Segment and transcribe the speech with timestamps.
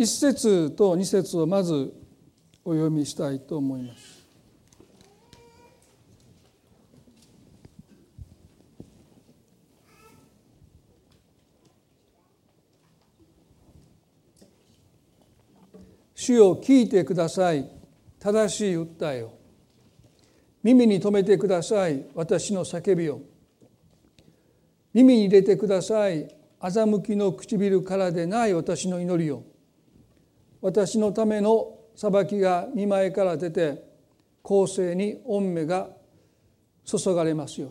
[0.00, 1.92] 1節と2節をまず
[2.64, 4.26] お読みしたいと思います。
[16.14, 17.70] 主よ聞いてください。
[18.18, 19.34] 正しい訴えを。
[20.62, 22.06] 耳に留めてください。
[22.14, 23.20] 私の叫びを。
[24.94, 26.26] 耳に入れてください。
[26.58, 29.49] 欺きの唇からでない私の祈りを。
[30.60, 33.82] 私のための裁きが見前から出て
[34.42, 35.88] 公正に御目が
[36.84, 37.70] 注がれますよう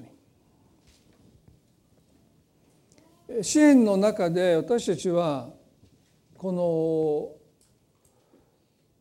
[3.34, 5.50] に支援の中で私たちは
[6.38, 7.40] この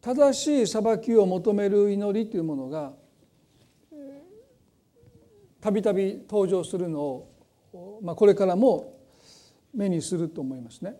[0.01, 2.93] 正しい裁きを求める祈りというものが
[5.61, 8.99] たびたび登場するのを、まあ、これからも
[9.75, 10.95] 目にすると思いますね。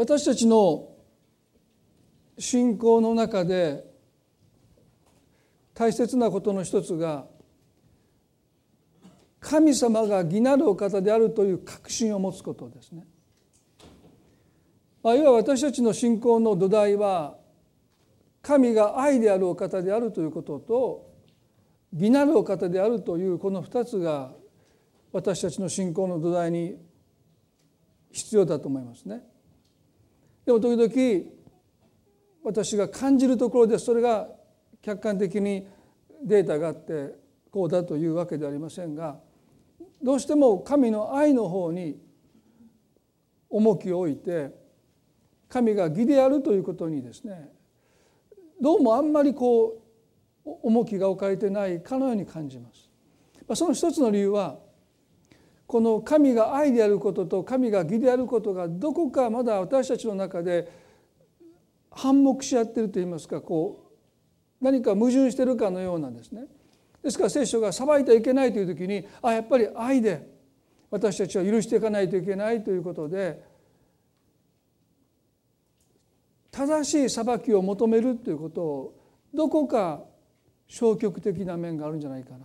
[0.00, 0.88] 私たちの
[2.38, 3.84] 信仰の中で
[5.74, 7.26] 大切なことの一つが
[9.40, 13.04] 神様が義なるお方であるという確信を持つことですね。
[15.02, 17.36] まあ、いわば私たちの信仰の土台は
[18.40, 21.10] 神が愛であるお方であるということと
[21.92, 24.32] 義なるお方であるというこの2つが
[25.12, 26.78] 私たちの信仰の土台に
[28.10, 29.29] 必要だと思いますね。
[30.50, 31.30] でも時々
[32.42, 34.28] 私が感じるところでそれが
[34.82, 35.66] 客観的に
[36.24, 37.14] データがあって
[37.50, 39.18] こうだというわけではありませんが
[40.02, 41.98] どうしても神の愛の方に
[43.48, 44.50] 重きを置いて
[45.48, 47.48] 神が義であるということにですね
[48.60, 49.82] どうもあんまりこ
[50.44, 52.90] う重きが置かれてないかのように感じます。
[53.54, 54.58] その一つの理由は
[55.70, 60.68] この神が愛であることと神が義であることがどこかまだ私たちの中で
[61.92, 63.92] 反目し合ってるといいますかこ
[64.60, 66.46] う何か矛盾してるかのようなんですね。
[67.04, 70.28] ですから聖書が裁いてはいけないという時にあやっぱり愛で
[70.90, 73.40] 私たちは許していかないといけないということで
[76.50, 78.94] 正しい裁きを求めるということを
[79.32, 80.00] どこか
[80.66, 82.38] 消極的な面があるんじゃないかな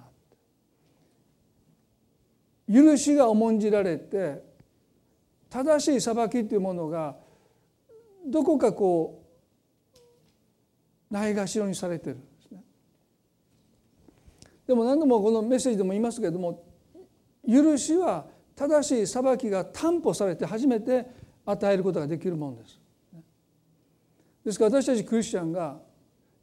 [2.72, 4.44] 許しが重んじられて
[5.50, 7.16] 正しい裁きというものが
[8.26, 9.24] どこかこ
[11.12, 12.64] うないがしろにされてるんですね。
[14.68, 16.64] でも何度もこのメッセージでも言いますけれども
[17.48, 21.06] 許しは正しい裁きが担保されて初めて
[21.46, 22.80] 与えることができるものです。
[24.44, 25.80] ですから私たちクリスチャンが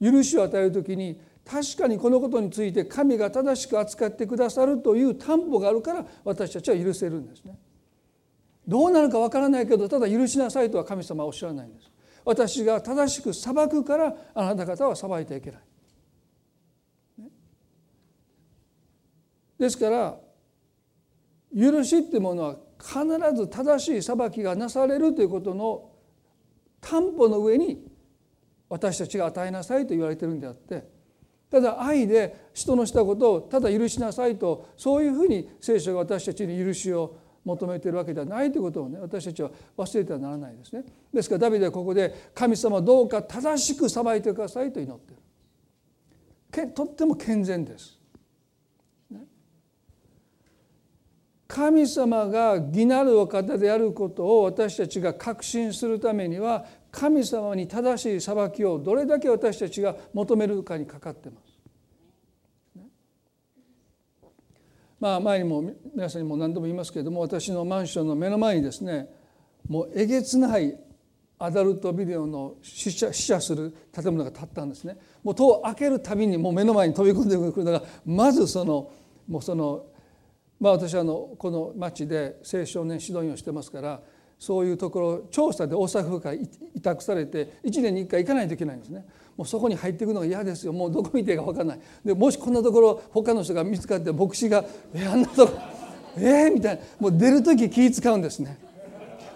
[0.00, 7.58] 許しを与える時に確かにこのことについて神が正しく扱ってくださるという担保があるから私たちは許せるんですね。
[8.66, 11.90] どうなるかわからないけどただ許しなさいとは神様はおっしゃらないんです。
[12.24, 15.60] 私が正しく裁くからあなた方は裁いてはいけない。
[19.58, 20.16] ですから
[21.56, 23.04] 許しっていうものは必
[23.36, 25.90] ず正しい裁きがなされるということの
[26.80, 27.86] 担保の上に
[28.68, 30.84] 私たちが与えなさいと言われてるんであって
[31.52, 37.14] ただ愛で人のしたことをただ許しなさいとそういうふうに聖書が私たちに許しを
[37.44, 40.82] 求めているわけではないということをね私たちは忘れてはならないですね。
[41.12, 46.72] ですからダビデはここで神様どうか正しく裁いてくださいと祈っている。
[46.72, 47.98] とっても健全です。
[51.46, 61.52] 神様が義なるお方であることを私たちが確信するためには神様に正しい裁きをどれだけ私たちが求めるかにかかってます。
[65.00, 69.08] まあ前にも皆さんにも何度も言いますけれども私のマンションの目の前にですね
[69.66, 70.78] もうえげつない
[71.40, 74.96] アダルトビデオの死者死者する建物が建ったんですね。
[75.24, 78.92] もう戸を開けるたびにもう目の前に飛び込んでくるのがまずその
[79.26, 79.86] もうその
[80.60, 84.02] まあ私はあのこの町で青少年指導員をしてますから
[84.42, 89.06] そういうところ調査で大阪府から委託されて1年に1回行かないといけないんですね。
[89.36, 90.72] もうそこに入っていくのが嫌ですよ。
[90.72, 91.80] もうどこ見ていいか分からない。
[92.04, 95.52] でもしこんなところ他の人が見つかって牧師が「えあんなとこ
[96.18, 96.82] えー、みたいな。
[96.98, 98.58] もう出る時気使うんですね。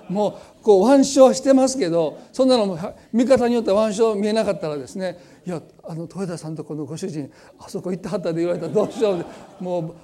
[0.08, 2.76] もうこう腕章してますけどそんなのも
[3.12, 7.30] 見方によっては腕章見えなかったらですね「いやあの豊田さんとこのご主人
[7.60, 9.24] あそこ行ってはった」で言われたらどうしよ
[9.60, 9.62] う。
[9.62, 9.94] もう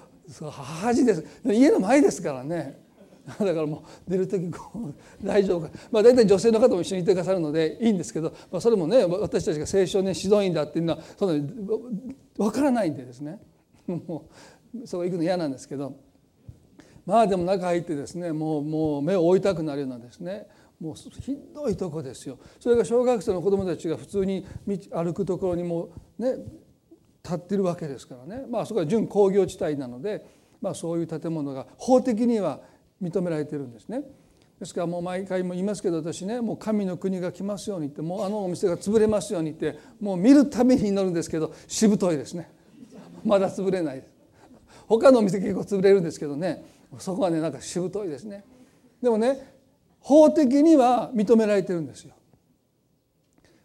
[0.48, 1.24] 恥です。
[1.44, 2.81] 家の前ですからね。
[3.38, 4.90] だからもう出る時こ
[5.22, 5.70] う大丈夫か。
[5.90, 11.40] まあ大体女性の方も一緒にいてくださるのでいいんですけど、まあ、それもね私たちが青少年指導員だっていうのはその
[12.36, 13.40] 分からないんでですね。
[13.86, 14.28] も
[14.74, 15.94] うそこ行くの嫌なんですけど。
[17.04, 20.46] まあでも中入ってですねもうもう目を覆いたくなるようなですね。
[20.80, 22.38] もうひどいとこですよ。
[22.58, 24.44] それが小学生の子どもたちが普通に
[24.90, 26.36] 歩くところにもね
[27.22, 28.44] 立ってるわけですからね。
[28.50, 30.26] まあそこは準工業地帯なので、
[30.60, 32.60] まあ、そういう建物が法的には
[33.02, 34.02] 認められてるんですね。
[34.60, 42.48] ですからもう毎回も言いますけど私ねもう神の国が来ますようにってもうあのお店が潰れますようにってもう見るために祈るんですけどしぶといですね。
[43.24, 44.14] まだ潰れないです。
[44.86, 46.64] 他のお店結構潰れるんですけどね。
[46.98, 48.44] そこはねなんかしぶといですね。
[49.02, 49.52] でもね
[49.98, 52.14] 法的には認められてるんですよ。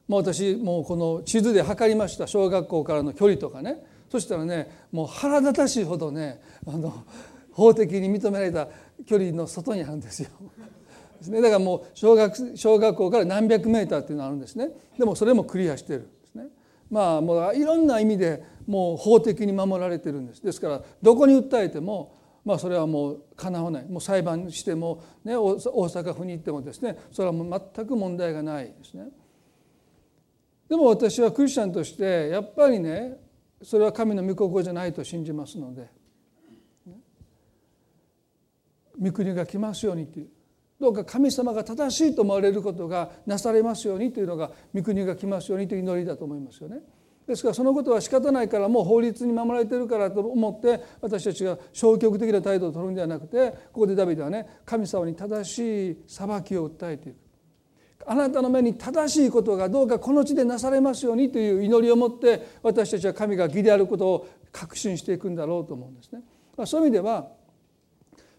[0.08, 3.84] もう私もうこの地図で測りました小学校からの距離とかね。
[4.10, 7.04] そしたらねもう腹立たしいほどねあの
[7.52, 8.70] 法的に認められた
[9.06, 10.30] 距離の外にあるんですよ。
[11.20, 14.70] ですね、だからもう小学小学校から何百メーターっていうのがあるんですね。
[14.98, 16.48] でもそれもクリアしてるんですね。
[16.92, 20.44] まあもういろんな意味でもう法的に守られてるんです。
[20.44, 22.14] ですからどこに訴えても
[22.46, 23.86] まあそれはもうかなわない。
[23.88, 29.10] もう裁判しても、ね、大阪府に行ってもですねそれはもう全く問題がないですね。
[30.70, 33.18] でも私はクリスチャンとしてやっぱりね
[33.64, 35.90] それは神の御心じゃないと信じますので
[39.02, 40.28] 御国が来ますようにという
[40.80, 46.82] どうか神様が正しいと思われることがなされますようにというのが御国が来ますようにという祈りだと思いますよね。
[47.28, 57.18] ですからそのことは仕方ないからもう法律に守られてるからと思って私たちが消極的な態度を取るんではなくてここでダビデはね神様に正しい裁きを訴えていく。
[58.10, 66.22] あなたの目に正しいことがどうかこの地でなされますようにという祈りを持って私たちは神が義であることを確信していくんだろうと思うんですね。
[66.66, 67.28] そういう意味では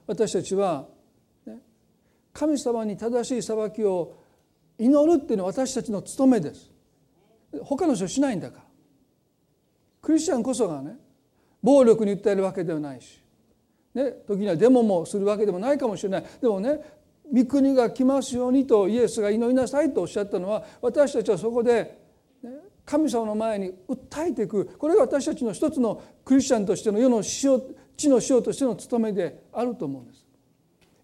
[0.08, 0.86] 私たちは
[2.32, 4.16] 神様に正しい裁きを
[4.78, 6.70] 祈るっていうのは私たちの務めです。
[7.62, 8.64] 他の人しないんだから。
[10.00, 10.96] クリスチャンこそがね
[11.62, 13.20] 暴力に訴えるわけではないし、
[13.94, 16.24] ね、時にはデモもするわけでもないかもしれない。
[16.40, 16.80] でもね
[17.30, 21.98] 御国が来ますようにとイエスが祈りなさいとおっしゃったのは私たちはそこで、
[22.42, 22.50] ね、
[22.86, 24.64] 神様の前に訴えていく。
[24.78, 27.22] これが私たちの一つのクリスチャンとしての世の
[27.98, 30.24] 地の塩としての務めであると思うんです。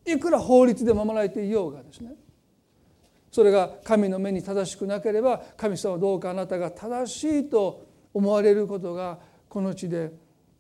[0.06, 2.12] いくら法律で守られていようがですね
[3.30, 9.18] それが神の目に正しくなければ神様どうかあなたが正しいと思われることが
[9.48, 10.12] この地で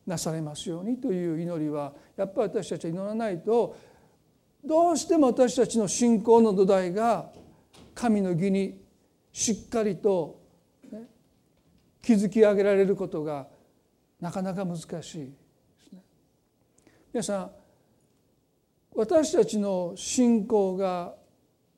[0.06, 3.76] なされますようにという祈りはやっぱり私たちは祈らないと
[4.64, 7.30] どうしても私たちの信仰の土台が
[7.94, 8.80] 神の義に
[9.30, 10.40] しっかりと、
[10.90, 11.02] ね、
[12.02, 13.46] 築き上げられることが
[14.20, 15.43] なかなか難しい。
[17.14, 17.50] 皆さん
[18.92, 21.14] 私たちの信仰が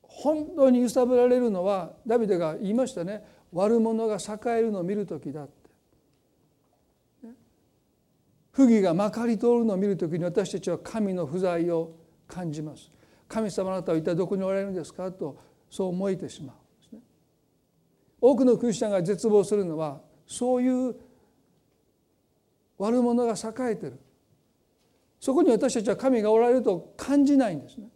[0.01, 3.23] 本当に揺さぶられるのはダビデが言いましたね。
[3.51, 5.53] 悪者が栄えるのを見る時だって。
[8.51, 11.93] 不義がまかり通るのを見る時に私たちは神の不在を
[12.27, 12.91] 感じます。
[13.27, 15.37] 神様あなたは一体どこにおられるんですかと
[15.69, 16.53] そう思えてしま
[16.93, 16.97] う、
[18.19, 20.95] 多くのクリスチャンが絶望するのはそういう
[22.79, 23.99] 悪者が栄えてる。
[25.19, 27.87] そこに私たちは神がおられると感じないんですね。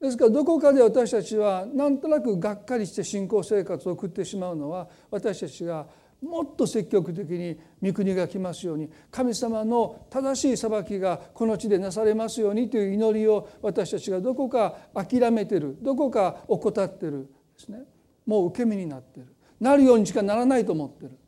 [0.00, 5.86] ですからどこかで私たちはなんとなくがっかりして信仰生活を送ってしまうのは私たちが
[6.22, 17.82] もっと積極的に御国が来ますように神様の正しい裁きがこの地でなされますようにという祈りを私たちがどこか諦めてるどこか怠ってるですね。
[18.26, 19.26] もう受け身になってる。
[19.60, 21.18] なるようにしかならないと思ってる。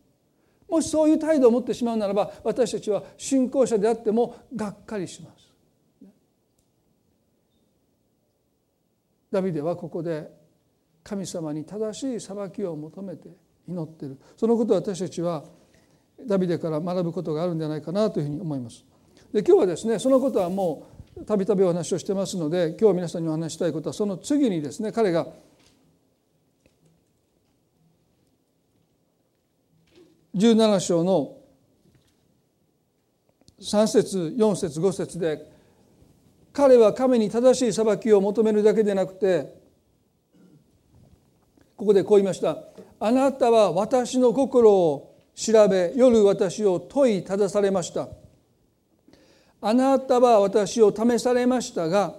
[0.73, 5.53] もしそういう態度を持ってしまうならば私たちは信仰者であってもがっかりします。
[9.31, 10.31] ダビデはここで
[11.05, 13.29] 神様に正しい裁きを求めて
[13.69, 15.45] 祈っているそのことを私たちは
[16.27, 18.83] ダビデから学ぶことがあるんじゃないかなというふうに思います。
[19.31, 20.87] で今日はですねそのことはも
[21.19, 25.27] うたびたびお話をしてますので今日皆さんにお話したいことはその次にですね彼が
[30.35, 31.37] 17章の
[33.61, 35.53] 3節4節5節で
[36.53, 39.55] 彼は神に正しい裁きを求めるだけでなくて
[41.77, 42.59] ここでこう言いました
[42.99, 48.09] 「あなたは私の心を調べ夜私を問いただされました」
[49.61, 52.17] 「あなたは私を試されましたが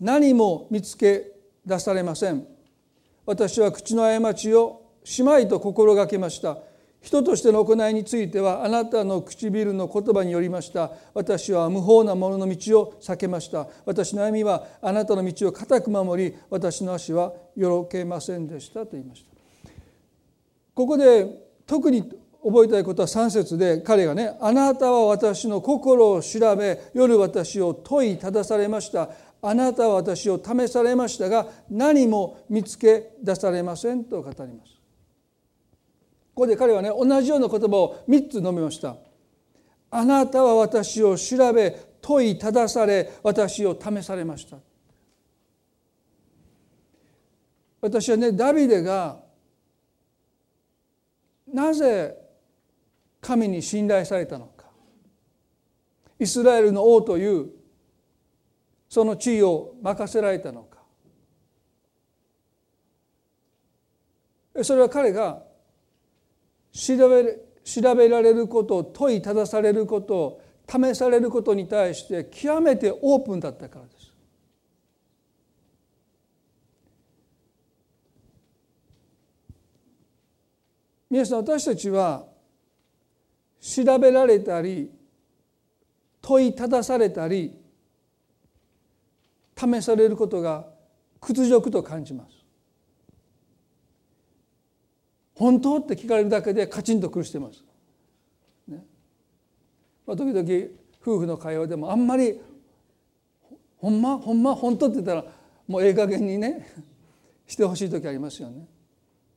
[0.00, 1.32] 何も見つけ
[1.64, 2.46] 出されません」
[3.26, 6.56] 「私は口の過ちをしまいと心がけました」
[7.00, 10.90] 人としての行いについてはあなたの唇の言葉によりました。
[11.14, 13.68] 私は無法な者の道を避けました。
[13.86, 19.70] 私の歩みはあなたの道を固く守り私の足はよろけませんでしたと言いました。
[20.74, 21.26] ここで
[21.66, 22.02] 特に
[22.42, 29.10] 覚えたいことは3節で彼がね「あなたは私の心を調べ夜私を問いただされました。
[29.40, 34.77] あなたは私を試されましたが何も見つけ出されません」と語ります。
[36.38, 38.94] ここで彼はね同じような言葉を3つ述べました。
[39.90, 44.58] あなたは私を調べ問いただされ私を試されました。
[47.80, 49.18] 私はねダビデが
[51.52, 52.16] なぜ
[53.20, 54.66] 神に信頼されたのか。
[56.20, 57.48] イスラエルの王という
[58.88, 60.78] その地位を任せられたのか。
[64.62, 65.47] それは彼が
[66.78, 74.12] 調べ調べられること問いただされること試されることに対して極めてオープンだったからです。
[81.10, 82.26] 皆さん私たちは
[83.60, 84.90] 調べられたり
[86.22, 87.58] 問いただされたり
[89.56, 90.66] 試されることが
[91.20, 92.37] 屈辱と感じます。
[95.38, 97.64] 本当って聞かれるだけでカチンと苦してます。
[98.66, 98.84] ね
[100.04, 100.68] まあ、時々
[101.00, 102.40] 夫婦の会話でもあんまり
[103.78, 105.24] 「ほんまほんま本当」って言ったら
[105.68, 106.66] もうええ加減にね
[107.46, 108.66] してほしい時ありますよね。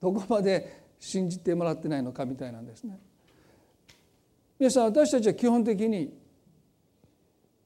[0.02, 3.00] どこまで信じてもらってないのかみたいなんですね。
[4.58, 6.18] 皆さん私たちは基本的に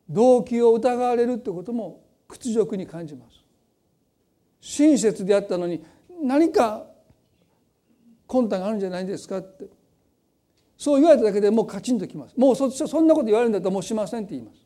[0.10, 3.46] 動機を疑われるってことも屈辱に感じます。
[4.60, 5.82] 親切であったのに
[6.22, 6.95] 何か
[8.28, 9.66] 魂胆があるんじゃないですかって。
[10.78, 12.36] そう言われただけでもうカチンときます。
[12.38, 14.66] もうそそんなこと言われるんだったらもうしませんって言います。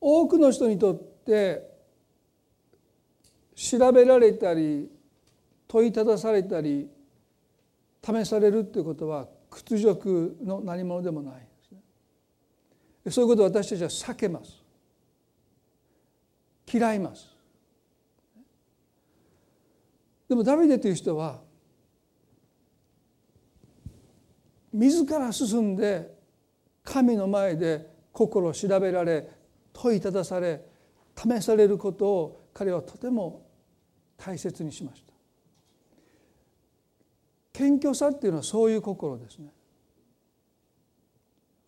[0.00, 1.68] 多くの人にとって
[3.56, 4.88] 調べられたり
[5.66, 6.88] 問いただされたり
[8.04, 13.10] 試されるということは屈辱の何者でもないね。
[13.10, 14.65] そういうことを私たちは避けます。
[16.72, 17.28] 嫌います。
[20.28, 21.40] でもダビデという人は
[24.72, 26.14] 自ら進んで
[26.82, 29.28] 神の前で心を調べられ
[29.72, 30.64] 問いただされ
[31.16, 33.46] 試されることを彼はとても
[34.16, 35.12] 大切にしました。
[37.52, 39.48] 謙虚さっていうのはそういう心ですね。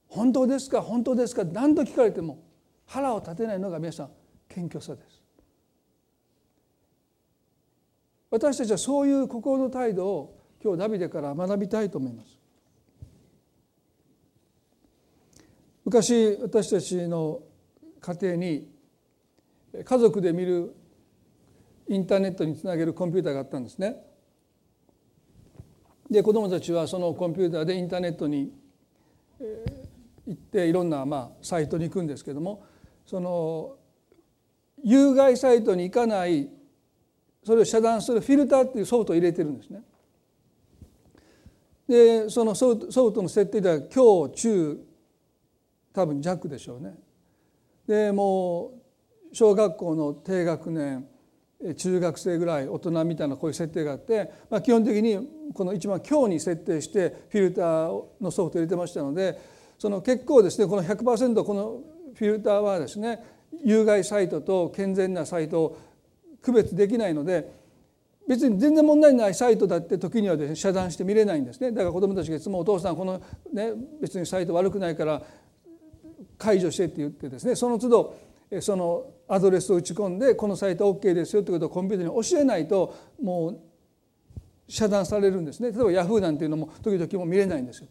[0.09, 0.83] 本当ですか？
[0.83, 1.45] 本当ですか？
[1.45, 2.43] 何度聞かれても
[2.87, 4.11] 腹を立てないのが皆さん
[4.59, 5.23] 謙虚さです。
[8.31, 12.39] 私たちはそういう心の態度を今日ダビデから学びたいと思います。
[15.85, 17.41] 昔私たちの
[18.01, 18.69] 家庭に
[19.83, 20.75] 家族で見る
[21.89, 23.97] インターネットにつなげるコンピューターがあったんですね。
[26.11, 28.53] で子どもたちはそのコンピューターでインターネットに
[30.27, 32.65] 行っていろんなまあサイトに行くんですけども
[33.07, 33.78] その
[34.85, 36.49] 有害サイトに行かない
[37.45, 39.83] それを遮断するフィルターっていうソフトを入れてるんですね。
[41.89, 44.79] でそのソフトの設定では強中
[45.93, 46.95] 多分弱でしょうね。
[47.87, 48.73] でも
[49.33, 51.07] う小学校の低学年
[51.77, 55.19] 中学生ぐらい大人みたいなこういう設定があって、まあ、基本的に
[55.55, 59.41] この一番強に設定してフィルターのソフトを入れてましたので
[59.77, 61.81] その結構ですねこの100%この
[62.15, 63.25] フィルターはですね
[63.65, 65.79] 有害サイトと健全なサイトを
[66.43, 67.51] 区別できないので
[68.29, 73.21] 別に全然問題ないサイトだって時にはですね遮断して見れないんですねだから子どもたちがいつも「お父さんこの
[73.53, 75.23] ね別にサイト悪くないから
[76.37, 78.15] 解除して」って言ってですねその都度
[78.61, 83.61] そのアドレスを打ち込んでこのサイト OK ですよってことをコンピューターに教えないともう
[84.69, 87.89] 遮断されるんですね例えばヤフーなんていうのも時々も見れないんですよ。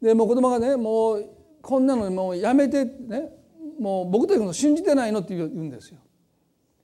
[0.00, 3.36] でもう子供がねもうこんなのもうやめてね
[3.78, 5.98] もう僕たちの信じてないのって言うんですよ。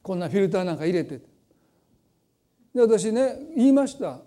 [0.02, 1.20] こんなフィルターなんか入れて。
[2.74, 4.20] で私ね言いました。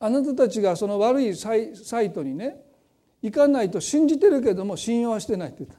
[0.00, 2.60] あなたたちがその悪いサイサイトにね
[3.20, 5.78] 行かないと信じてるけども信用はしてないって言った。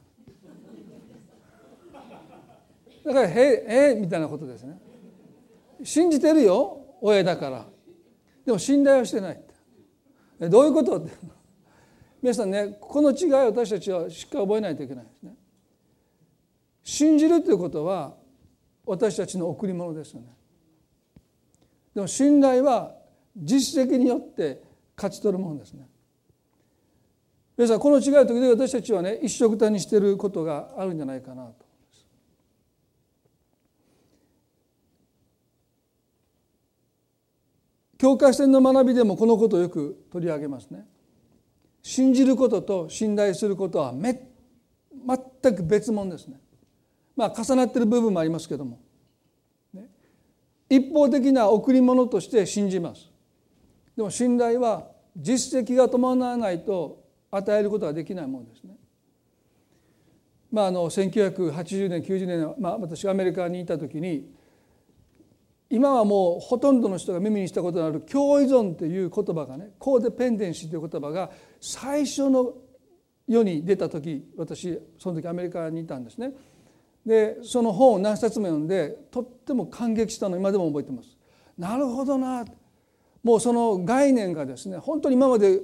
[3.06, 3.32] だから「へ
[3.68, 4.78] ええみたいなことですね。
[5.84, 7.66] 信じてるよ親だから。
[8.46, 9.38] でも信頼はしてないっ
[10.40, 10.50] て。
[10.50, 10.98] どういうこと？
[10.98, 11.12] って。
[12.22, 15.36] 皆さんねこの違いを私たちはしっかり覚えないといけないですね。
[16.84, 18.16] 信じるということは
[18.86, 20.28] 私たちの贈り物ですよね
[21.94, 22.96] でも信頼は
[23.38, 24.62] 実績によって
[24.96, 25.88] 勝ち取るものですね
[27.58, 32.06] 皆さんこの違いを時々私たちはね一緒くたにしていることがあるんじゃないかなと思います
[38.00, 40.86] 境界線の学びでもこのことをよく取り上げますね。
[41.84, 44.30] 信じることと信頼することはめ
[45.44, 46.40] 全く別物ですね。
[47.20, 48.80] まあ重なっている部分もありますけども、
[49.74, 49.90] ね、
[50.70, 53.12] 一方的な贈り物として信じます。
[53.98, 58.78] でも信頼は実績が伴わないと与えることができないものですね。
[60.50, 64.34] まあ、あの1980年90年、まあ、私がアメリカにいた時に
[65.70, 72.54] 今はもうほとんどの人が耳にしたことのある共依存という言葉がねコーデペンデンシーという言葉が最初の
[73.28, 76.32] 世に出た時私その時アメリカにいたんですね。
[77.06, 81.18] でその本を何冊も読んでとっても感激したの今でも覚えてます。
[81.58, 82.46] なるほどな
[83.24, 85.60] もうその概念がですね本当に今まで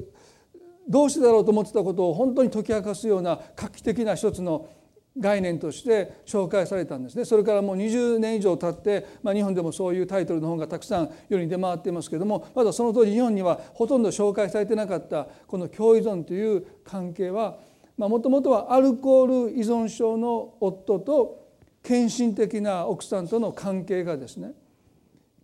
[0.87, 4.69] どうしてだろうと思ってたことを本当に解き明かすような画期的な一つの
[5.17, 17.57] 概念として紹介されたんですねそれからもう20年以上経って、まあ、日本でもそういうタイトルの本がたくさん世に出回っていますけれどもまだその当時日本にはほとんど紹介されてなかったこの共依存という関係は
[17.97, 21.47] もともとはアルコール依存症の夫と
[21.81, 24.53] 献身的な奥さんとの関係がですね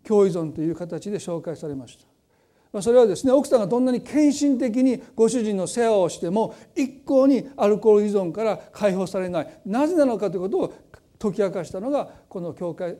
[0.04, 2.82] 共依存という形で紹介されました。
[2.82, 10.74] それはですね奥さんがどんなに献身的にご主人の世話をしても一向にアルコール依存から解放されないなぜなのかということを
[11.20, 12.98] 解き明かしたのがこの教会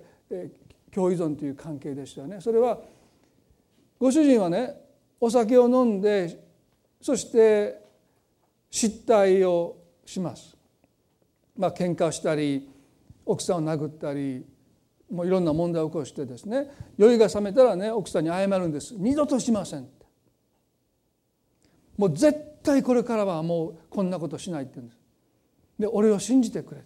[0.94, 2.42] 共依存という関係でしたよね。
[2.42, 2.80] それは
[3.98, 4.76] ご主人はね
[5.22, 6.44] お酒を飲んで
[7.02, 7.81] そして
[8.72, 10.58] 失態をします。
[11.58, 12.68] まあ喧嘩したり
[13.26, 14.44] 奥さんを殴ったり
[15.12, 16.72] もういろんな問題を起こしてですね。
[16.98, 18.96] 酔いが覚めたらね奥さんに謝るんです。
[18.98, 19.88] 二度としません
[21.98, 25.00] もう絶対これからはもうこんなことしないって言うんです。
[25.78, 26.82] で俺を信じてくれ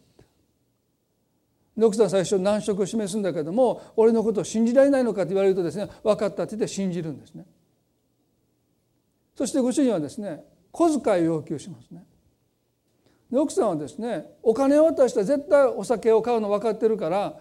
[1.77, 7.45] で奥さん最初難色を示すんだけども俺のことを信じられないのかと言われるとですね分かったって言って信じるんですね。
[9.35, 10.43] そしてご主人はですね
[10.75, 12.03] 小遣い要求しますね
[13.31, 17.37] で奥さんはですねお金を渡したら絶対お酒を買うの分かってるから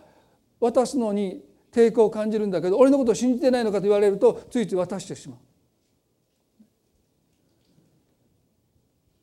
[0.60, 5.38] 渡すのに抵抗を感じるんだけど俺のことを信じてないのかと言われるとついつい渡してしまう。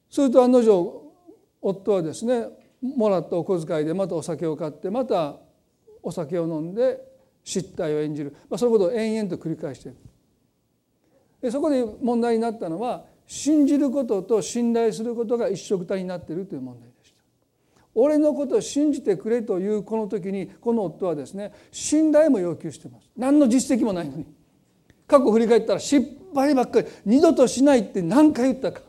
[0.09, 1.13] すると案の定
[1.61, 2.47] 夫はですね
[2.81, 5.37] もらったお小遣いでまたお酒を買ってまた
[6.03, 6.99] お酒を飲んで
[7.45, 9.97] 失態を演じる、まあ、そのことを延々と繰り返している。
[11.41, 17.23] でそこで問題になったのは信じることと信頼することが一緒くたになっているという問題でした。
[17.95, 23.09] 俺のことを信じてくれというこの時にこの夫はですね信頼も要求してます。
[23.15, 24.25] 何の実績もないのに。
[25.07, 28.81] 過去振り返ったら失敗ばっかり二度としないって何回言ったか。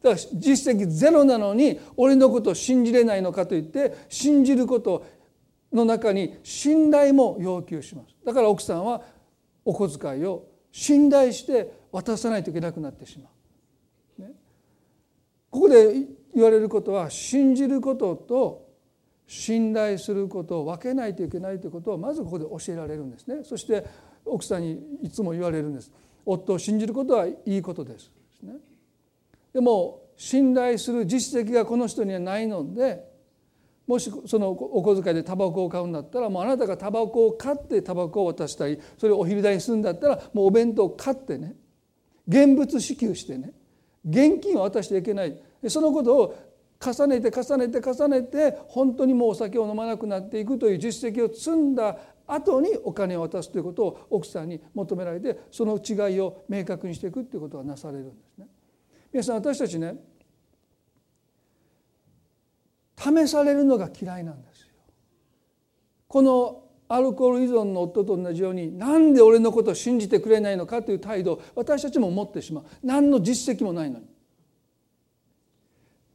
[0.00, 5.04] だから実績ゼロなのに俺のことを信じれないのかといって信じること
[5.72, 8.14] の中に信頼も要求します。
[8.24, 9.02] だから奥さんは
[9.64, 13.39] お小遣いを信頼して渡さないといけなくなってしまう。
[15.50, 15.94] ここで
[16.34, 18.70] 言われることは信じることと
[19.26, 23.44] 信頼することを分けないといけないということをまずここで教えられるんですね。
[23.44, 23.84] そして
[24.24, 25.92] 奥さんにいつも言われるんです。
[26.24, 28.10] 夫を信じることはいいことです
[29.52, 33.08] でも信頼する実績がこの人にはないので
[33.86, 41.56] もしそのお小遣いでタバコを買うんだったらもうあなたがタバコを買ってタバコを渡したりそれをお昼代にするんだったらもうお弁当を買ってね。
[42.28, 43.52] 現物支給してね。
[44.08, 45.36] 現金を渡してはいけない
[45.68, 46.50] そのことを
[46.82, 58.46] 重ねて重ねて重ねて本当にもうお酒を飲まなくなっていくという実績を積んだ後にお金を渡すということを奥さんに求められてその違いを明確にしていくということがなされるんですね。
[59.12, 59.96] 皆さん私たちね
[62.96, 64.68] 試されるのが嫌いなんですよ。
[66.06, 72.64] このアルコール依存の夫と同じようになんで俺のことを信じてくれないのかという態度を私たちも持ってしまう。
[72.82, 74.06] 何の実績もないのに。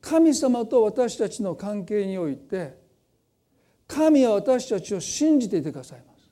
[0.02, 2.78] 神様と私たちの関係において
[3.88, 6.30] 神は私たちを信じていてくださいます。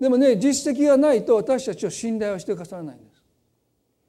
[0.00, 3.22] でもね実績がないと私たちを信頼はしてくださらないんです。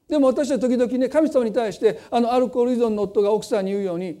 [0.08, 4.20] でも私は時々ね神様に対してあのアルコール依存の夫が奥さんに言うように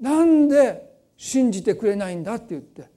[0.00, 2.88] なんで信じてくれないんだって言って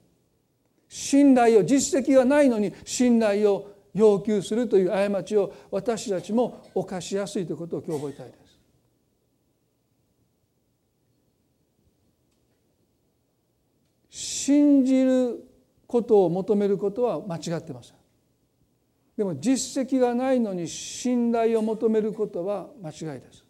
[0.88, 8.44] 信頼を実績がないのに信頼を要求するという過ちを私たちも犯しやすいということを今日覚えたいです。
[14.44, 15.44] 信じる
[15.86, 17.96] ことを求めることは間違ってません
[19.16, 23.43] でも実績がないのに信頼を求めることは間違いです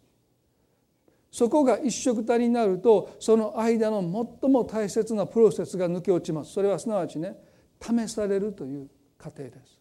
[1.35, 3.99] そこが一色たになるとその間の
[4.41, 6.53] 最も大切なプロセスが抜け落ちます。
[6.53, 7.35] それはすなわちね
[7.81, 9.77] 試されるという過程です。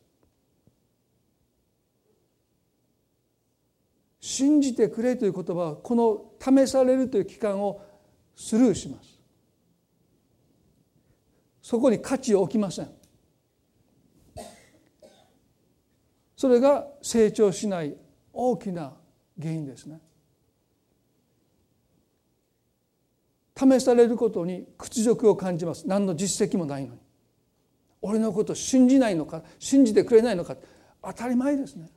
[4.19, 7.81] 信じてくれという言葉はこの試されるという期間を
[8.35, 9.21] スルーします。
[11.63, 12.91] そこに価値を置きません。
[16.37, 17.97] それが成長しない
[18.33, 18.95] 大きな
[19.41, 20.01] 原因ですね。
[23.57, 25.87] 試されることに屈辱を感じます。
[25.87, 27.01] 何の実績もないのに。
[28.03, 30.57] 俺のことを信じないのか信じてくれないのか。
[31.03, 31.89] 当たり前ですね。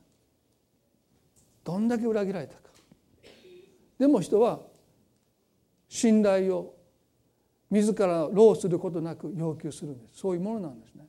[1.64, 2.60] どんだけ裏切られたか。
[3.98, 4.60] でも人は
[5.88, 6.74] 信頼を
[7.70, 10.20] 自ら労することなく要求するんです。
[10.20, 11.06] そういうものなんですね。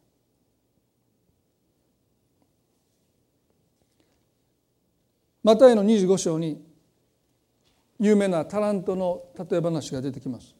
[5.43, 6.61] マタイの25章に
[7.99, 10.55] 有名なタラントの例え話が出てきます。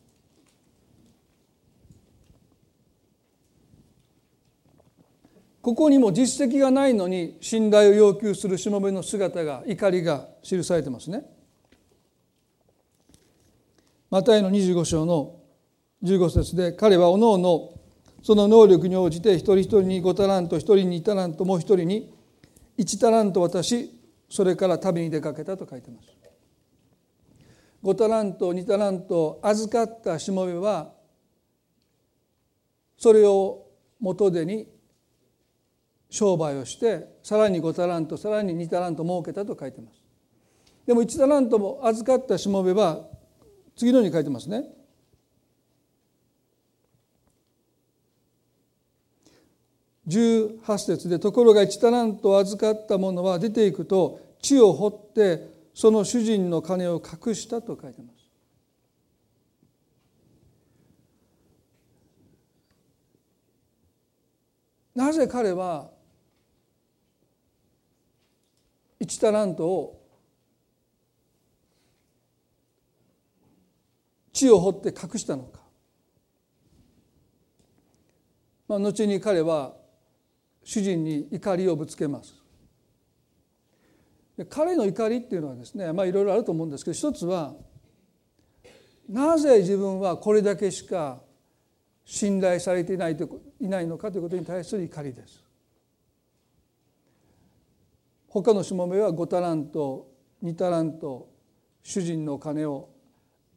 [5.61, 11.23] ここにも実績がないのに信頼を要求するしもべの姿が怒りが記されてますね。
[14.09, 15.35] マタイの25章の
[16.03, 17.73] 15節で彼はおのおの
[18.23, 22.11] その能力に応じて一人一人に5タラント一人に2タラントもう一人に
[22.77, 23.91] 1タラント渡し
[24.29, 26.18] それから旅に出かけたと書いてます。
[27.83, 30.91] 5タラント2タラント預かったしもべは
[32.97, 33.67] それを
[33.99, 34.67] 元手に
[36.09, 40.01] 商売をしてさらに5タラントさらに2タラント儲けたと書いてます。
[40.85, 43.05] でも1タラントも預かったしもべは
[43.77, 44.65] 次のように書いてますね。
[50.07, 58.29] 18節でところが1タラント預かった者は出ていくと地を掘ってその主人の金を隠したと書いてます。
[64.93, 65.89] なぜ彼は
[68.99, 70.05] 1タラントを
[74.33, 75.61] 地を掘って隠したのか、
[78.67, 79.77] まあ、後に彼は
[80.61, 82.48] 主人に怒りをぶつけます
[84.45, 87.53] 彼の怒りっていうのはですねまあいろいろあると思うんですけど一つは
[89.09, 91.21] なぜ自分はこれだけしか
[92.05, 93.27] 信頼されていないと
[93.59, 95.43] いないのかということに対する怒りです。
[98.27, 100.07] 他のしもべは5タラント
[100.43, 101.29] 2タラント
[101.81, 102.89] 主人の金を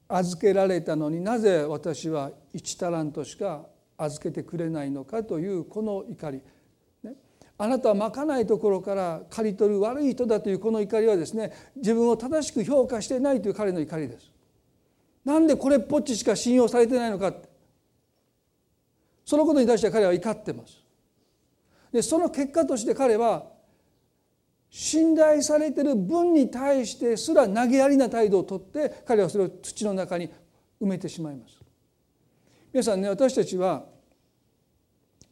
[0.08, 3.66] 預けられたのになぜ私は1タラントしか
[3.98, 6.40] 預けてくれないのかというこの怒り
[7.62, 14.32] あなたはまかないところから刈り取る悪い人だというこの怒りはですね自分を正しく評価していないという彼の怒りです。
[15.24, 17.32] なんでこれっぽっちしか信用されてないのか
[19.24, 20.82] そのことに対して彼は怒ってます。
[21.92, 23.44] でその結果として彼は
[24.68, 30.28] 信頼されている分に対してすら投げやりな態度をとって彼はそれを土の中に
[30.80, 31.60] 埋めてしまいます。
[32.72, 33.84] 皆さんね私たちは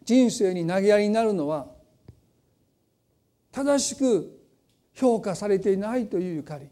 [0.04, 1.79] 人生に投げやりになるのは
[3.52, 4.40] 正しく
[4.94, 6.68] 評価されていないという怒り。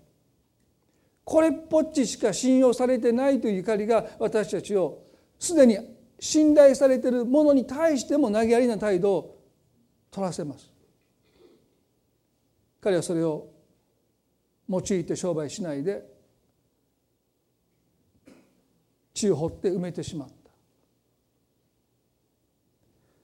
[1.25, 5.03] これっぽっちしか信用されてないという怒りが私たちを
[5.39, 5.79] すでに
[6.19, 9.39] 信頼されているものに対しても投げやりな態度を
[10.11, 10.71] 取らせます。
[12.81, 13.49] 彼はそれを
[14.69, 16.03] 用いて商売しないで
[19.13, 20.35] 地を掘って埋めてしまった。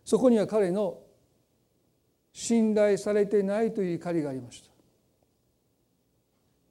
[0.05, 0.99] そこには彼の
[2.35, 4.69] 信頼されていないという怒りがありました。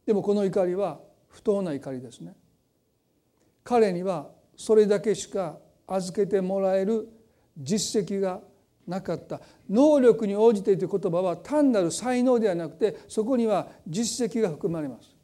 [0.05, 0.99] でもこの怒りは
[1.29, 2.35] 不当な怒りですね。
[3.63, 7.07] 彼にはそれだけしか預けてもらえる
[7.57, 8.41] 実績が
[8.85, 9.39] なかった。
[9.69, 15.15] 能力に応じてという言葉は単なる才能ではなくてそこには実績が含まれます。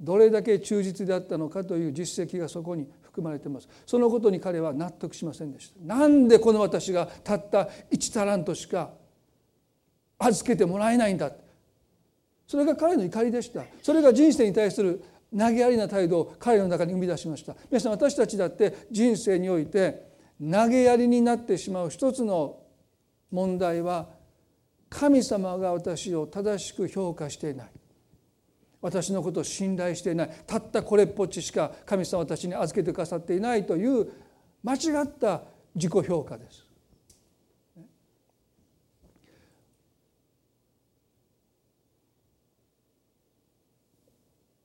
[0.00, 3.68] どれだけ忠実であったのかという実績がそこに含まれています。
[3.86, 5.80] そのことに彼は納得しませんでした。
[5.84, 8.90] なんでこの私がたった1タラントしか
[10.18, 11.30] 預けてもらえないんだ。
[12.48, 13.62] それが彼の怒りでした。
[13.82, 15.04] それが人生に対する
[15.36, 17.54] 投げやりな態度を彼の中に生み出しました。
[17.70, 20.08] 皆さん私たちだって人生において
[20.40, 22.58] 投げやりになってしまう一つの
[23.30, 24.08] 問題は
[24.90, 27.66] 神様が私を正しく評価していない。
[28.84, 34.12] 私のことを信頼していないたったこれっぽっちしか神様私に預けてくださっていないという
[34.62, 35.40] 間違った
[35.74, 36.66] 自己評価です。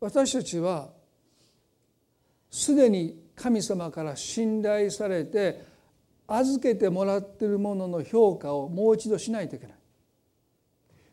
[0.01, 0.89] 私たちは
[2.51, 5.63] すでに神様から信頼されて
[6.27, 9.77] 預けてもらっているものの評価をもう一度しないといけない。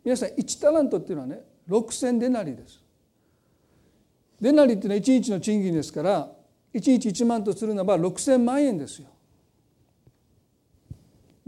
[0.02, 2.85] 皆さん1タラントっていうのはね6,000デナリです。
[4.40, 6.28] デナリっていうのは1日の賃金ですから
[6.74, 9.08] 1日1万とするならば6,000万円ですよ。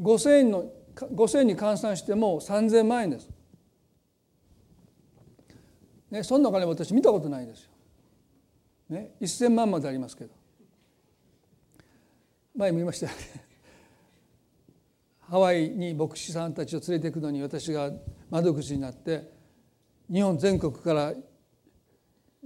[0.00, 3.28] 5,000円の5,000円に換算しても3,000万円です。
[6.10, 7.70] ね、そんなお金私見たことないですよ。
[8.88, 10.30] ね、1,000万までありますけど
[12.54, 13.18] 前も言いましたよね
[15.20, 17.92] ハワイに牧師さんたちを連れていくのに私が
[18.30, 19.30] 窓口になって
[20.10, 21.12] 日本全国から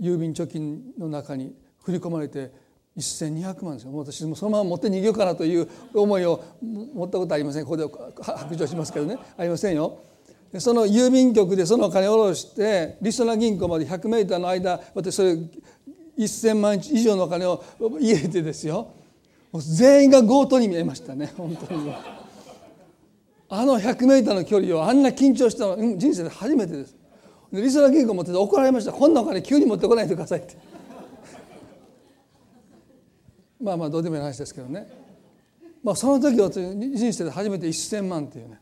[0.03, 2.51] 郵便貯金の中に振り込まれて
[2.99, 3.97] 1200万ですよ。
[3.97, 7.65] 私もそのまま持って逃げようかなという思いを持ったことありません。
[7.65, 7.85] ここで
[8.21, 9.17] 白状しますけどね。
[9.39, 10.01] ありませんよ。
[10.59, 15.33] その郵便局でそのお金を下ろしてリソナ銀行まで100メーターの間私それ
[16.19, 17.65] 1,000万以上のお金を
[17.99, 18.89] 入れてですよ。
[19.55, 21.33] 全員が強盗に見えましたね。
[21.37, 21.93] 本当に。
[23.49, 26.97] あの100メーターの距離をあんな緊張したの人生で初めてです。
[27.53, 28.93] リソナ銀行持ってて怒られました。
[28.93, 30.57] こんなお金急に持ってこないでくださいって。
[33.61, 34.91] まあまあどうでもいい話ですけどね。
[35.83, 38.59] まあその時は人生で初めて1,000万っていうね。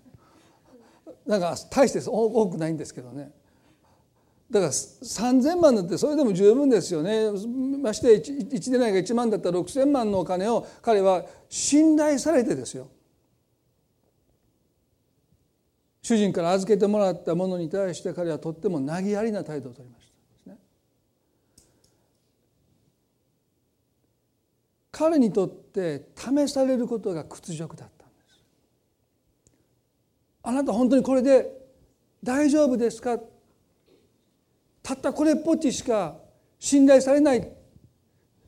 [1.26, 3.30] なんか大して多くないんですけどね。
[4.50, 7.30] だから3,000万だってそれでも十分ですよね。
[7.80, 12.88] まして 1, 1でないが1万だったら6,000万のお金を彼は信頼されてですよ。
[16.02, 20.06] 主人から預けてもらったものに対して彼はとっても投げやりな態度をとりまし
[20.46, 20.52] た、
[24.92, 28.42] 彼にとって試されることが屈辱だったんです。
[30.42, 31.52] あなた本当にこれで
[32.24, 33.18] 大丈夫ですか？
[34.82, 36.16] たったこれっぽっちしか
[36.58, 37.52] 信頼されない。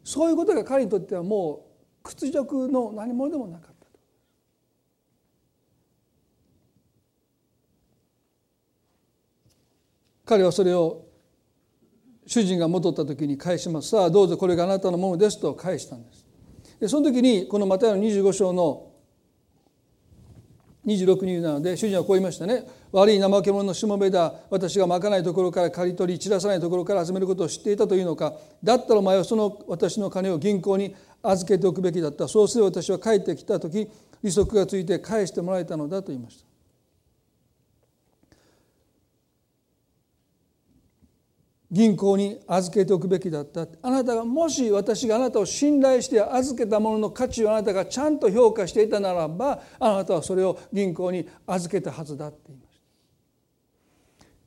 [0.04, 1.66] そういうことが彼にとってはも
[2.00, 3.98] う屈辱の何者でもなかったと。
[10.24, 11.06] 彼はそれを
[12.26, 13.90] 主人が戻った時に返します。
[13.90, 16.24] さあどうぞこれがあなたのものですと返したんです。
[16.80, 18.88] でその時にこのマタイの25章の
[20.84, 22.64] 26人なので主人はこう言いましたね。
[22.90, 28.34] 悪い怠け者のしもべだ私がまかないところから刈り取り散らさないところから集めることを知っていたというのか。
[28.62, 32.28] だったらお前はその私の金を銀行に預けておくべきだった。
[32.28, 33.88] そうすれば私は帰ってきた時
[34.22, 36.51] 利息がついて返してもらえたのだと言いました。
[41.72, 43.66] 銀行に預けておくべきだった。
[43.80, 52.82] あなたがもし私があなたを信頼して預けたものの価値をあなたがちゃんと評価していたならばあなたはそれを銀行に預けたはずだって言いました。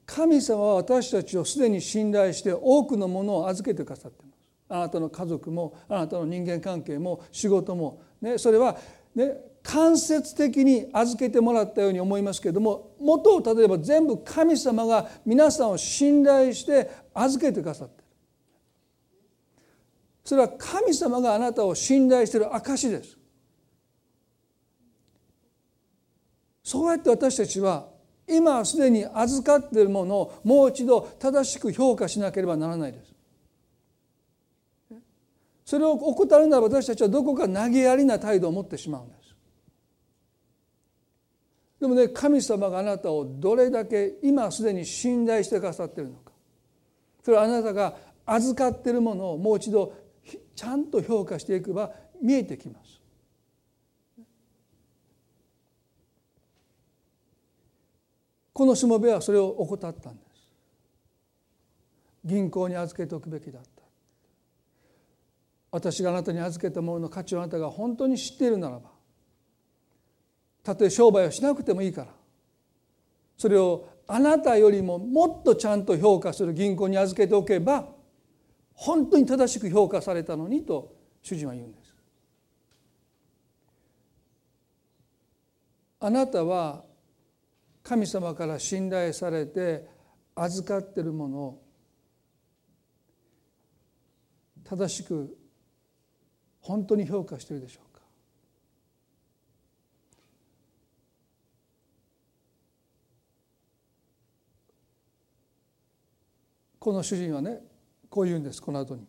[0.06, 4.38] 神様は私たちをすでに信頼して多くのものを預けてくださっています。
[4.70, 8.78] あなたの家族もあなたの人間関係も仕事も、ね、それは、
[9.16, 18.04] ね、間接的に預けてもらったように思いますけれども元を例えば全部神様が皆さんを信頼して預けてくださってる。
[20.24, 23.18] それは神様があなたを信頼している証です。
[26.64, 27.88] そうやって私たちは
[28.28, 33.16] 今すでに預かっているものをもう一度正しく評価しなければならないです。
[35.66, 39.25] それを怠るなら私たちはどこか投げやりな態度を持ってしまうんです。
[41.86, 46.32] でもね神様があなたをどれだけ今すでに信頼してくださっているのか
[47.24, 47.96] それはあなたが
[48.26, 49.94] 預かっているものをもう一度
[50.56, 53.00] ちゃんと評価していけば見えてきます。
[58.52, 60.26] このしもべはそれを怠ったんです。
[62.24, 63.68] 銀行に預けておくべきだった。
[65.70, 68.95] 私があなたに預けたものの価値をあなたが本当に知っているならば
[70.66, 72.08] たとえ商売をしなくてもいいから
[73.38, 77.88] それをあなたよりももっとちゃんと評価する銀行に預けておけば
[78.74, 81.96] 本当に正しく評価されたのにと主人は言うんです。
[86.00, 86.84] あなたは
[87.82, 89.88] 神様から信頼されて
[90.36, 91.64] 預かっているものを
[94.64, 95.38] 正しく
[96.60, 97.85] 本当に評価しているでしょう
[106.86, 107.62] この主人はね
[108.12, 109.08] こう言うんですこの後に。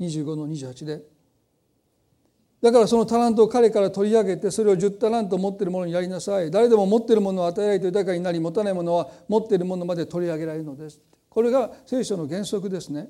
[0.00, 1.02] 25の28で。
[2.60, 6.50] だからそのタラントを彼から取り上げてそれを10タラント持っているものにやりなさい。
[6.50, 11.00] 誰でも持っているものを与えられて豊かになり持たないものは持っているものまで取り上げられるのです。
[11.28, 13.08] これが聖書の原則ですね。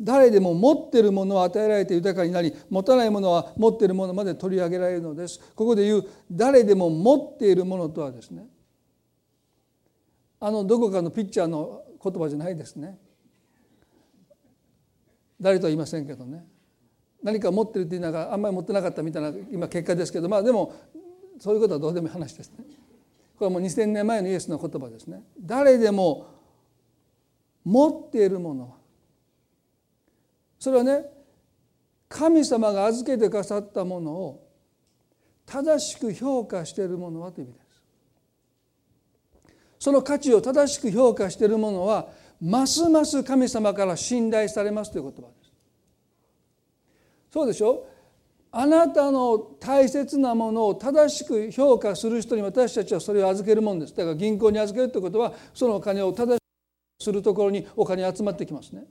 [0.00, 5.38] 誰でも持っているものを与えられて豊かになり持たないものは持っているものまで取り上げられるのです。
[5.54, 8.46] ここで言う誰でも持っているものとはですね。
[10.40, 12.98] あのどこかのピッチャーの言葉じゃないですね。
[15.40, 16.44] 誰とは言いませんけどね。
[17.22, 20.74] 何か持ってるって言いながらあんまり持ってなかったみたいな今結果ですけどまあでも
[21.38, 22.64] そういうことはどうでもいい話ですね。
[23.36, 25.22] これはもう2,000年前のイエスの言葉ですね。
[25.40, 26.26] 誰でも
[27.64, 28.76] 持っているものは
[30.58, 31.06] それはね
[32.08, 34.48] 神様が預けてくださったものを
[35.46, 37.60] 正しく評価しているものはという意味で。
[37.60, 37.61] す
[39.82, 42.06] その価値を正しく評価しているものは
[42.40, 45.52] ますます神様から信頼されますという言葉です。
[47.32, 47.84] そうでしょ？
[48.52, 53.96] あなたの大切なものを正しく評価する人に私たちはそれを預けるもんです。
[53.96, 56.38] だから銀行に預けるということはそのお金を正し
[57.00, 58.84] くするところにお金集まってきますね。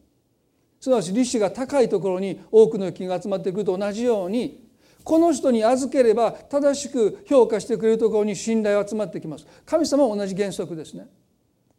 [0.82, 4.70] すなわち利子が高いところに多くの預金が集まってくると同じように
[5.04, 11.08] この人に預ければ正しく評価してくれるところに信頼が集まってきます神様は同じ原則ですね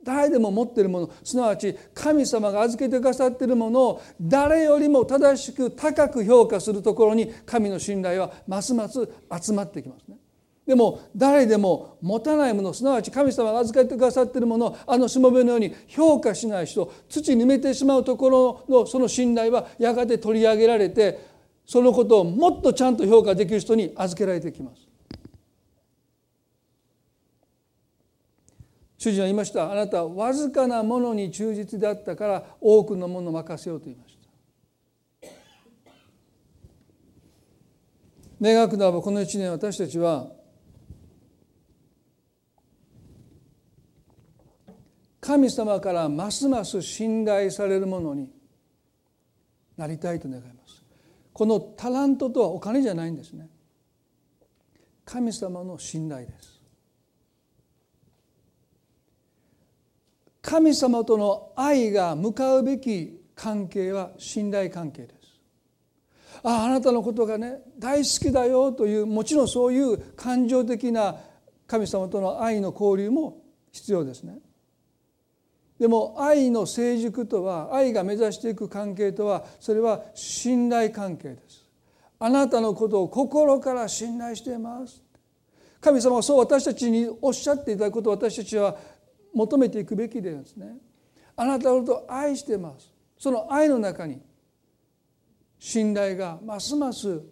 [0.05, 9.09] 誰でも持っているものすなわち神様が預けてくださっているものを誰よりも正しく高く評価するところに神の信頼はますます
[9.41, 10.17] 集まってきますね。
[10.67, 21.32] でも誰でも持たないものすなわち神様が預けてくださっているものをあのしもべのように評価しない人土に埋めてしまうところのその信頼はやがて取り上げられて
[21.65, 24.89] そのことをもっとちゃんと評価できる人に預けられてきます。
[28.99, 29.73] 主人は言いました。
[29.73, 34.23] あなたはわずかなものに忠実であったから多くのものを任せようと言いました。
[38.41, 40.31] 願くならばこの1年私たちは
[45.21, 48.29] 神様からますます信頼されるものに
[49.77, 50.82] なりたいと願います。
[51.33, 53.49] このタラントとはお金じゃないんですね。
[55.05, 56.61] 神様の信頼です。
[60.43, 65.23] 神様との愛が向かうべき関係は信頼関係です。
[66.43, 71.17] あああなたのことがね大好きだよというもちろんそういう感情的な
[71.67, 74.39] 神様との愛の交流も必要ですね。
[75.83, 81.67] でも愛の成熟とは愛が目指していく関係とはそれは信頼関係です。
[82.21, 85.03] あなたのことを心から信頼しています。
[85.81, 88.77] 神様はそう私たちにおっしゃっていただくことを私たちは
[89.35, 90.77] 求めていくべきですね。
[91.35, 92.89] あなたのことを愛してます。
[93.19, 94.23] その愛の中に
[95.59, 97.23] 信頼がますます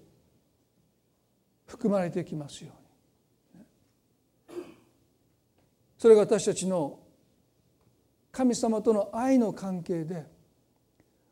[1.67, 2.73] 含まれてきますよ
[3.55, 3.65] うに。
[5.97, 7.00] それが私たちの
[8.33, 10.25] 神様との愛の関係で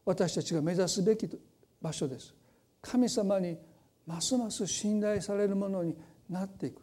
[0.04, 1.28] 私たちが目指すべき
[1.80, 2.34] 場所です。
[2.80, 3.58] 神様に
[4.06, 5.96] ますます信頼されるものに
[6.28, 6.82] なっていく。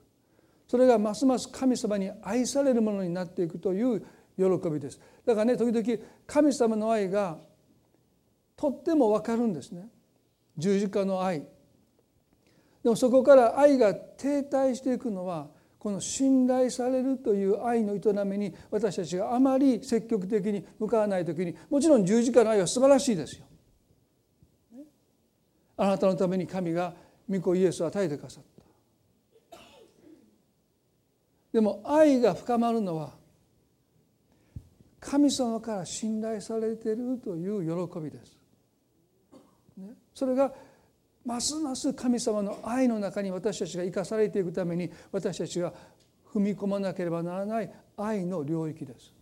[0.68, 4.02] それがますます神様に愛されるものになっていくという
[4.38, 5.00] 喜びです。
[5.26, 7.38] だからね時々神様の愛が
[8.56, 9.90] とっても分かるんですね。
[10.58, 11.46] 十字架の愛。
[12.84, 15.48] でもそこから愛が停滞していくのは
[15.86, 23.46] この信頼されるという愛の営みに私たちがあまり積極的に向かわない時にもちろん十字架の愛は素晴らしいですよ。
[25.78, 26.96] あなたのために神が
[27.30, 28.44] 御子イエスを与えてくださっ
[29.52, 29.60] た。
[31.54, 33.14] でも愛が深まるのは
[35.00, 38.40] 神様から信頼されているという喜びです。
[40.16, 40.52] それが
[41.26, 45.74] ますます神様の愛の中に私たちが生かされていくために私たちが
[46.32, 49.14] 踏み込まなければならない愛の領域です。